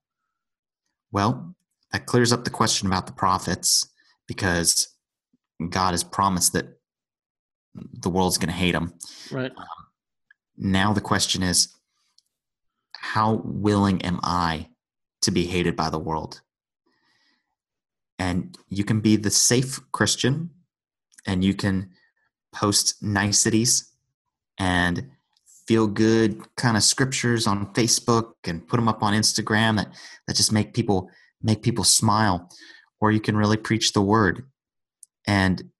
well, 1.12 1.54
that 1.92 2.06
clears 2.06 2.32
up 2.32 2.44
the 2.44 2.50
question 2.50 2.86
about 2.86 3.06
the 3.06 3.12
prophets 3.12 3.88
because 4.28 4.94
God 5.68 5.90
has 5.90 6.04
promised 6.04 6.52
that 6.52 6.78
the 7.74 8.10
world's 8.10 8.38
going 8.38 8.48
to 8.48 8.54
hate 8.54 8.72
them. 8.72 8.94
Right. 9.30 9.50
Um, 9.56 9.66
now 10.56 10.92
the 10.92 11.00
question 11.00 11.42
is, 11.42 11.74
how 12.92 13.42
willing 13.44 14.02
am 14.02 14.20
I 14.22 14.68
to 15.22 15.30
be 15.30 15.46
hated 15.46 15.74
by 15.74 15.90
the 15.90 15.98
world? 15.98 16.42
And 18.18 18.56
you 18.68 18.84
can 18.84 19.00
be 19.00 19.16
the 19.16 19.30
safe 19.30 19.80
Christian 19.92 20.50
and 21.26 21.42
you 21.42 21.54
can 21.54 21.90
post 22.52 23.02
niceties 23.02 23.89
and 24.60 25.10
feel 25.66 25.88
good 25.88 26.40
kind 26.56 26.76
of 26.76 26.84
scriptures 26.84 27.48
on 27.48 27.72
Facebook 27.74 28.34
and 28.44 28.66
put 28.68 28.76
them 28.76 28.88
up 28.88 29.02
on 29.02 29.12
Instagram 29.12 29.76
that, 29.76 29.92
that 30.28 30.36
just 30.36 30.52
make 30.52 30.72
people 30.72 31.10
make 31.42 31.62
people 31.62 31.84
smile. 31.84 32.48
Or 33.00 33.10
you 33.10 33.20
can 33.20 33.36
really 33.36 33.56
preach 33.56 33.92
the 33.92 34.02
word. 34.02 34.44
And 35.26 35.70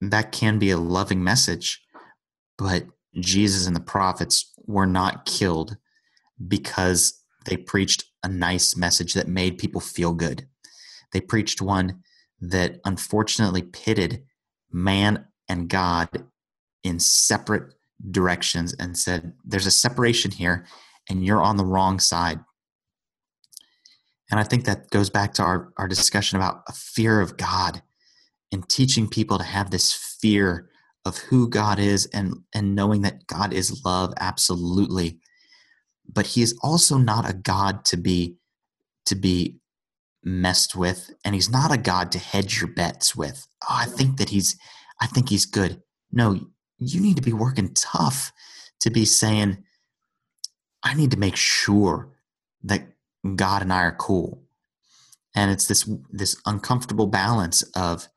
that 0.00 0.30
can 0.30 0.58
be 0.58 0.70
a 0.70 0.76
loving 0.76 1.24
message 1.24 1.82
but 2.62 2.84
Jesus 3.14 3.66
and 3.66 3.74
the 3.74 3.80
prophets 3.80 4.52
were 4.66 4.86
not 4.86 5.26
killed 5.26 5.76
because 6.46 7.20
they 7.44 7.56
preached 7.56 8.04
a 8.22 8.28
nice 8.28 8.76
message 8.76 9.14
that 9.14 9.26
made 9.26 9.58
people 9.58 9.80
feel 9.80 10.12
good. 10.12 10.46
They 11.12 11.20
preached 11.20 11.60
one 11.60 12.02
that 12.40 12.80
unfortunately 12.84 13.62
pitted 13.62 14.22
man 14.70 15.26
and 15.48 15.68
God 15.68 16.08
in 16.84 16.98
separate 16.98 17.74
directions 18.10 18.74
and 18.74 18.96
said, 18.96 19.32
There's 19.44 19.66
a 19.66 19.70
separation 19.70 20.30
here, 20.30 20.66
and 21.08 21.24
you're 21.24 21.42
on 21.42 21.56
the 21.56 21.64
wrong 21.64 22.00
side. 22.00 22.40
And 24.30 24.40
I 24.40 24.44
think 24.44 24.64
that 24.64 24.90
goes 24.90 25.10
back 25.10 25.34
to 25.34 25.42
our, 25.42 25.72
our 25.76 25.86
discussion 25.88 26.36
about 26.36 26.62
a 26.68 26.72
fear 26.72 27.20
of 27.20 27.36
God 27.36 27.82
and 28.50 28.66
teaching 28.68 29.08
people 29.08 29.38
to 29.38 29.44
have 29.44 29.70
this 29.70 29.92
fear 29.92 30.70
of 31.04 31.18
who 31.18 31.48
God 31.48 31.78
is 31.78 32.06
and, 32.06 32.36
and 32.54 32.74
knowing 32.74 33.02
that 33.02 33.26
God 33.26 33.52
is 33.52 33.82
love, 33.84 34.14
absolutely. 34.20 35.18
But 36.10 36.28
he 36.28 36.42
is 36.42 36.56
also 36.62 36.96
not 36.96 37.28
a 37.28 37.34
God 37.34 37.84
to 37.86 37.96
be 37.96 38.36
to 39.06 39.16
be 39.16 39.58
messed 40.22 40.76
with, 40.76 41.10
and 41.24 41.34
he's 41.34 41.50
not 41.50 41.72
a 41.72 41.76
God 41.76 42.12
to 42.12 42.18
hedge 42.18 42.60
your 42.60 42.70
bets 42.70 43.16
with. 43.16 43.46
Oh, 43.64 43.78
I 43.80 43.86
think 43.86 44.18
that 44.18 44.28
he's 44.28 44.56
I 45.00 45.06
think 45.06 45.28
he's 45.28 45.46
good. 45.46 45.82
No, 46.12 46.38
you 46.88 47.00
need 47.00 47.16
to 47.16 47.22
be 47.22 47.32
working 47.32 47.72
tough 47.74 48.32
to 48.80 48.90
be 48.90 49.04
saying, 49.04 49.64
I 50.82 50.94
need 50.94 51.10
to 51.12 51.18
make 51.18 51.36
sure 51.36 52.08
that 52.64 52.86
God 53.36 53.62
and 53.62 53.72
I 53.72 53.82
are 53.82 53.96
cool. 53.96 54.42
And 55.34 55.50
it's 55.50 55.66
this 55.66 55.88
this 56.10 56.36
uncomfortable 56.44 57.06
balance 57.06 57.62
of 57.74 58.08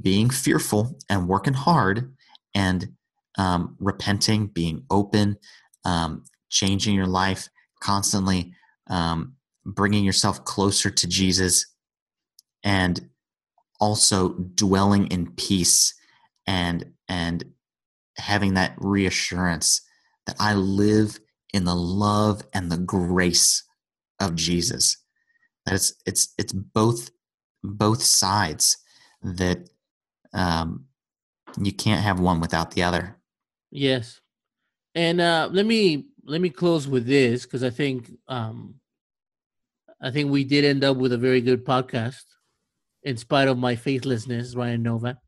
being 0.00 0.30
fearful 0.30 0.98
and 1.10 1.28
working 1.28 1.54
hard 1.54 2.14
and 2.54 2.94
um, 3.36 3.76
repenting, 3.78 4.46
being 4.46 4.84
open, 4.90 5.36
um, 5.84 6.24
changing 6.48 6.94
your 6.94 7.06
life 7.06 7.48
constantly, 7.80 8.52
um, 8.88 9.34
bringing 9.64 10.04
yourself 10.04 10.44
closer 10.44 10.90
to 10.90 11.06
Jesus, 11.06 11.66
and 12.64 13.08
also 13.80 14.30
dwelling 14.30 15.06
in 15.08 15.30
peace 15.32 15.94
and 16.46 16.92
and 17.08 17.44
having 18.18 18.54
that 18.54 18.74
reassurance 18.78 19.82
that 20.26 20.36
I 20.38 20.54
live 20.54 21.18
in 21.52 21.64
the 21.64 21.74
love 21.74 22.42
and 22.52 22.70
the 22.70 22.78
grace 22.78 23.64
of 24.20 24.34
Jesus. 24.34 24.96
That 25.64 25.74
it's 25.74 25.94
it's 26.06 26.34
it's 26.38 26.52
both 26.52 27.10
both 27.62 28.02
sides 28.02 28.78
that 29.22 29.68
um, 30.32 30.86
you 31.60 31.72
can't 31.72 32.02
have 32.02 32.20
one 32.20 32.40
without 32.40 32.72
the 32.72 32.82
other. 32.82 33.16
Yes, 33.70 34.20
and 34.94 35.20
uh, 35.20 35.48
let 35.52 35.66
me 35.66 36.06
let 36.24 36.40
me 36.40 36.50
close 36.50 36.86
with 36.86 37.06
this 37.06 37.44
because 37.44 37.62
I 37.62 37.70
think 37.70 38.10
um, 38.28 38.74
I 40.00 40.10
think 40.10 40.30
we 40.30 40.44
did 40.44 40.64
end 40.64 40.84
up 40.84 40.96
with 40.96 41.12
a 41.12 41.18
very 41.18 41.40
good 41.40 41.64
podcast, 41.64 42.24
in 43.02 43.16
spite 43.16 43.48
of 43.48 43.58
my 43.58 43.76
faithlessness, 43.76 44.54
Ryan 44.54 44.82
Nova. 44.82 45.18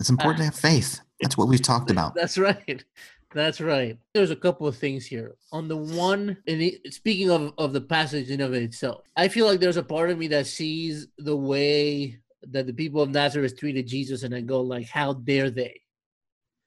It's 0.00 0.10
important 0.10 0.40
uh, 0.40 0.42
to 0.42 0.44
have 0.46 0.56
faith. 0.56 1.00
That's 1.20 1.36
what 1.36 1.48
we've 1.48 1.62
talked 1.62 1.90
about. 1.90 2.14
That's 2.14 2.38
right. 2.38 2.84
That's 3.34 3.60
right. 3.60 3.98
There's 4.14 4.30
a 4.30 4.36
couple 4.36 4.66
of 4.66 4.76
things 4.76 5.04
here. 5.04 5.34
On 5.52 5.68
the 5.68 5.76
one, 5.76 6.38
in 6.46 6.58
the, 6.58 6.80
speaking 6.90 7.30
of, 7.30 7.52
of 7.58 7.74
the 7.74 7.80
passage 7.80 8.30
in 8.30 8.40
of 8.40 8.54
it 8.54 8.62
itself, 8.62 9.02
I 9.16 9.28
feel 9.28 9.46
like 9.46 9.60
there's 9.60 9.76
a 9.76 9.82
part 9.82 10.08
of 10.08 10.18
me 10.18 10.28
that 10.28 10.46
sees 10.46 11.08
the 11.18 11.36
way 11.36 12.20
that 12.50 12.66
the 12.66 12.72
people 12.72 13.02
of 13.02 13.10
Nazareth 13.10 13.58
treated 13.58 13.86
Jesus, 13.86 14.22
and 14.22 14.34
I 14.34 14.40
go 14.40 14.62
like, 14.62 14.88
how 14.88 15.12
dare 15.12 15.50
they? 15.50 15.80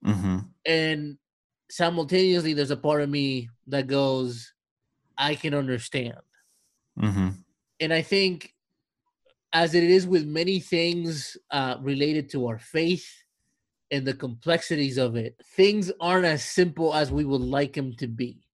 Mm-hmm. 0.06 0.38
And 0.66 1.18
simultaneously, 1.72 2.54
there's 2.54 2.72
a 2.72 2.78
part 2.78 3.02
of 3.02 3.10
me 3.10 3.49
that 3.68 3.88
goes, 3.88 4.54
I 5.18 5.34
can 5.36 5.56
understand. 5.56 6.20
Mm-hmm. 6.99 7.30
And 7.80 7.93
I 7.93 8.04
think, 8.04 8.54
as 9.52 9.74
it 9.74 9.84
is 9.84 10.06
with 10.06 10.26
many 10.28 10.60
things 10.60 11.38
uh, 11.49 11.78
related 11.82 12.30
to 12.32 12.47
our 12.47 12.60
faith 12.60 13.20
and 13.91 14.05
the 14.05 14.13
complexities 14.13 14.97
of 14.97 15.15
it, 15.15 15.35
things 15.55 15.91
aren't 15.99 16.25
as 16.25 16.43
simple 16.43 16.93
as 16.93 17.11
we 17.11 17.25
would 17.25 17.41
like 17.41 17.73
them 17.73 17.93
to 17.97 18.07
be. 18.07 18.47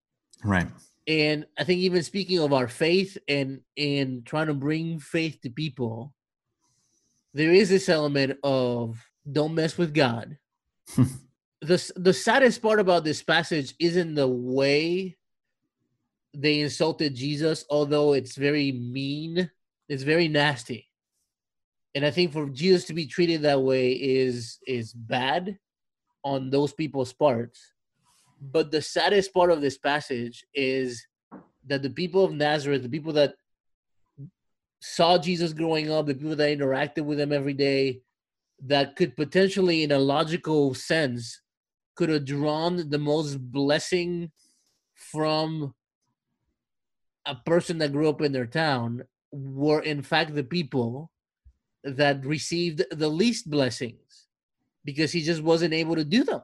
Right. 0.44 0.68
And 1.08 1.46
I 1.58 1.64
think 1.64 1.80
even 1.80 2.04
speaking 2.04 2.40
of 2.40 2.52
our 2.52 2.68
faith 2.68 3.18
and 3.28 3.62
and 3.78 4.26
trying 4.26 4.48
to 4.48 4.54
bring 4.54 5.00
faith 5.00 5.40
to 5.42 5.50
people, 5.50 6.14
there 7.34 7.54
is 7.54 7.70
this 7.70 7.88
element 7.88 8.38
of 8.44 8.98
don't 9.32 9.56
mess 9.56 9.78
with 9.78 9.94
God. 9.94 10.38
the 11.62 11.92
the 11.96 12.14
saddest 12.14 12.62
part 12.62 12.80
about 12.80 13.04
this 13.04 13.24
passage 13.24 13.74
isn't 13.80 14.16
the 14.16 14.28
way 14.28 15.16
they 16.34 16.60
insulted 16.60 17.16
Jesus, 17.16 17.66
although 17.70 18.14
it's 18.14 18.36
very 18.36 18.72
mean, 18.72 19.50
it's 19.88 20.04
very 20.04 20.28
nasty. 20.28 20.87
And 21.98 22.06
I 22.06 22.12
think 22.12 22.32
for 22.32 22.48
Jesus 22.50 22.86
to 22.86 22.94
be 22.94 23.08
treated 23.08 23.42
that 23.42 23.60
way 23.60 23.94
is 23.94 24.60
is 24.68 24.94
bad 24.94 25.58
on 26.24 26.52
those 26.52 26.72
people's 26.72 27.12
parts. 27.12 27.74
But 28.40 28.70
the 28.70 28.84
saddest 28.84 29.34
part 29.34 29.50
of 29.50 29.62
this 29.62 29.80
passage 29.80 30.46
is 30.54 31.04
that 31.66 31.82
the 31.82 31.90
people 31.90 32.24
of 32.24 32.34
Nazareth, 32.34 32.84
the 32.84 32.90
people 32.98 33.14
that 33.14 33.34
saw 34.80 35.18
Jesus 35.18 35.54
growing 35.54 35.92
up, 35.92 36.06
the 36.06 36.14
people 36.14 36.36
that 36.36 36.56
interacted 36.56 37.04
with 37.04 37.20
him 37.20 37.34
every 37.34 37.56
day, 37.56 38.02
that 38.68 38.96
could 38.96 39.16
potentially, 39.16 39.82
in 39.82 39.92
a 39.92 39.98
logical 39.98 40.76
sense, 40.76 41.42
could 41.96 42.10
have 42.10 42.26
drawn 42.26 42.92
the 42.92 43.00
most 43.00 43.38
blessing 43.52 44.32
from 44.94 45.74
a 47.26 47.34
person 47.34 47.80
that 47.80 47.92
grew 47.92 48.08
up 48.08 48.22
in 48.22 48.34
their 48.34 48.46
town 48.46 49.02
were 49.32 49.82
in 49.82 50.04
fact 50.04 50.36
the 50.36 50.44
people 50.44 51.10
that 51.96 52.26
received 52.26 52.84
the 52.92 53.08
least 53.08 53.50
blessings 53.50 54.28
because 54.84 55.12
he 55.12 55.22
just 55.22 55.42
wasn't 55.42 55.74
able 55.74 55.96
to 55.96 56.04
do 56.04 56.24
them. 56.24 56.42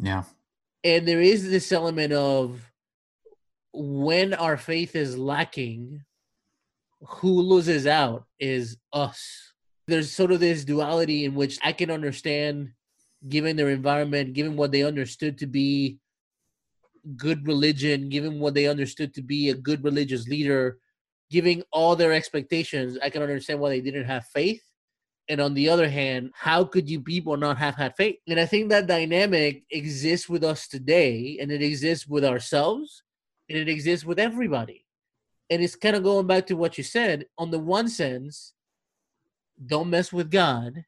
Yeah. 0.00 0.24
And 0.82 1.06
there 1.06 1.20
is 1.20 1.48
this 1.48 1.72
element 1.72 2.12
of 2.12 2.60
when 3.72 4.34
our 4.34 4.56
faith 4.56 4.94
is 4.94 5.16
lacking, 5.18 6.02
who 7.00 7.40
loses 7.40 7.86
out 7.86 8.26
is 8.38 8.76
us. 8.92 9.52
There's 9.86 10.10
sort 10.10 10.32
of 10.32 10.40
this 10.40 10.64
duality 10.64 11.24
in 11.24 11.34
which 11.34 11.58
I 11.62 11.72
can 11.72 11.90
understand, 11.90 12.72
given 13.28 13.56
their 13.56 13.70
environment, 13.70 14.32
given 14.34 14.56
what 14.56 14.72
they 14.72 14.82
understood 14.82 15.38
to 15.38 15.46
be 15.46 15.98
good 17.16 17.46
religion, 17.46 18.08
given 18.08 18.40
what 18.40 18.54
they 18.54 18.66
understood 18.66 19.12
to 19.14 19.22
be 19.22 19.50
a 19.50 19.54
good 19.54 19.84
religious 19.84 20.26
leader, 20.26 20.78
giving 21.30 21.62
all 21.72 21.96
their 21.96 22.12
expectations, 22.12 22.98
I 23.02 23.10
can 23.10 23.22
understand 23.22 23.60
why 23.60 23.70
they 23.70 23.80
didn't 23.80 24.04
have 24.04 24.26
faith. 24.26 24.62
And 25.28 25.40
on 25.40 25.54
the 25.54 25.70
other 25.70 25.88
hand, 25.88 26.32
how 26.34 26.64
could 26.64 26.88
you 26.88 27.00
people 27.00 27.36
not 27.36 27.56
have 27.56 27.76
had 27.76 27.96
faith? 27.96 28.16
And 28.28 28.38
I 28.38 28.46
think 28.46 28.68
that 28.68 28.86
dynamic 28.86 29.64
exists 29.70 30.28
with 30.28 30.44
us 30.44 30.68
today, 30.68 31.38
and 31.40 31.50
it 31.50 31.62
exists 31.62 32.06
with 32.06 32.24
ourselves, 32.24 33.02
and 33.48 33.58
it 33.58 33.68
exists 33.68 34.04
with 34.04 34.18
everybody. 34.18 34.84
And 35.50 35.62
it's 35.62 35.76
kind 35.76 35.96
of 35.96 36.02
going 36.02 36.26
back 36.26 36.46
to 36.48 36.56
what 36.56 36.76
you 36.76 36.84
said. 36.84 37.26
On 37.38 37.50
the 37.50 37.58
one 37.58 37.88
sense, 37.88 38.52
don't 39.64 39.90
mess 39.90 40.12
with 40.12 40.30
God. 40.30 40.84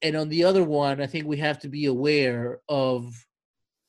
And 0.00 0.16
on 0.16 0.28
the 0.28 0.44
other 0.44 0.64
one, 0.64 1.00
I 1.00 1.06
think 1.06 1.26
we 1.26 1.36
have 1.38 1.60
to 1.60 1.68
be 1.68 1.86
aware 1.86 2.60
of 2.68 3.14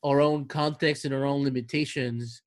our 0.03 0.21
own 0.21 0.45
context 0.45 1.05
and 1.05 1.13
our 1.13 1.25
own 1.25 1.43
limitations 1.43 2.41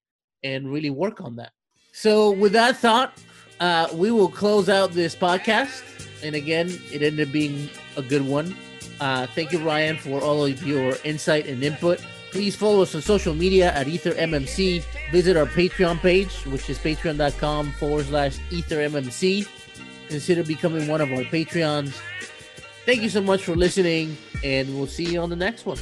and 0.45 0.71
really 0.71 0.91
work 0.91 1.21
on 1.21 1.37
that. 1.37 1.53
So, 1.99 2.31
with 2.31 2.53
that 2.53 2.77
thought, 2.77 3.15
uh, 3.59 3.89
we 3.95 4.11
will 4.11 4.29
close 4.29 4.69
out 4.69 4.93
this 4.93 5.17
podcast. 5.17 5.83
And 6.23 6.35
again, 6.35 6.69
it 6.93 7.01
ended 7.01 7.29
up 7.29 7.33
being 7.33 7.71
a 7.97 8.03
good 8.03 8.21
one. 8.21 8.55
Uh, 9.01 9.27
thank 9.29 9.51
you, 9.51 9.61
Ryan, 9.61 9.97
for 9.97 10.21
all 10.21 10.45
of 10.45 10.63
your 10.63 10.97
insight 11.05 11.47
and 11.47 11.65
input. 11.65 12.05
Please 12.33 12.55
follow 12.55 12.83
us 12.83 12.95
on 12.95 13.01
social 13.01 13.33
media 13.33 13.73
at 13.73 13.87
EtherMMC. 13.87 14.85
Visit 15.11 15.39
our 15.39 15.47
Patreon 15.47 15.99
page, 16.01 16.35
which 16.45 16.69
is 16.69 16.79
patreon.com 16.79 17.73
forward 17.73 18.05
slash 18.05 18.37
EtherMMC. 18.51 19.49
Consider 20.09 20.45
becoming 20.45 20.89
one 20.89 21.01
of 21.01 21.11
our 21.13 21.25
Patreons. 21.25 21.99
Thank 22.85 23.01
you 23.01 23.09
so 23.09 23.23
much 23.23 23.43
for 23.43 23.57
listening, 23.57 24.19
and 24.45 24.69
we'll 24.77 24.87
see 24.87 25.15
you 25.15 25.21
on 25.23 25.31
the 25.31 25.37
next 25.37 25.65
one. 25.65 25.79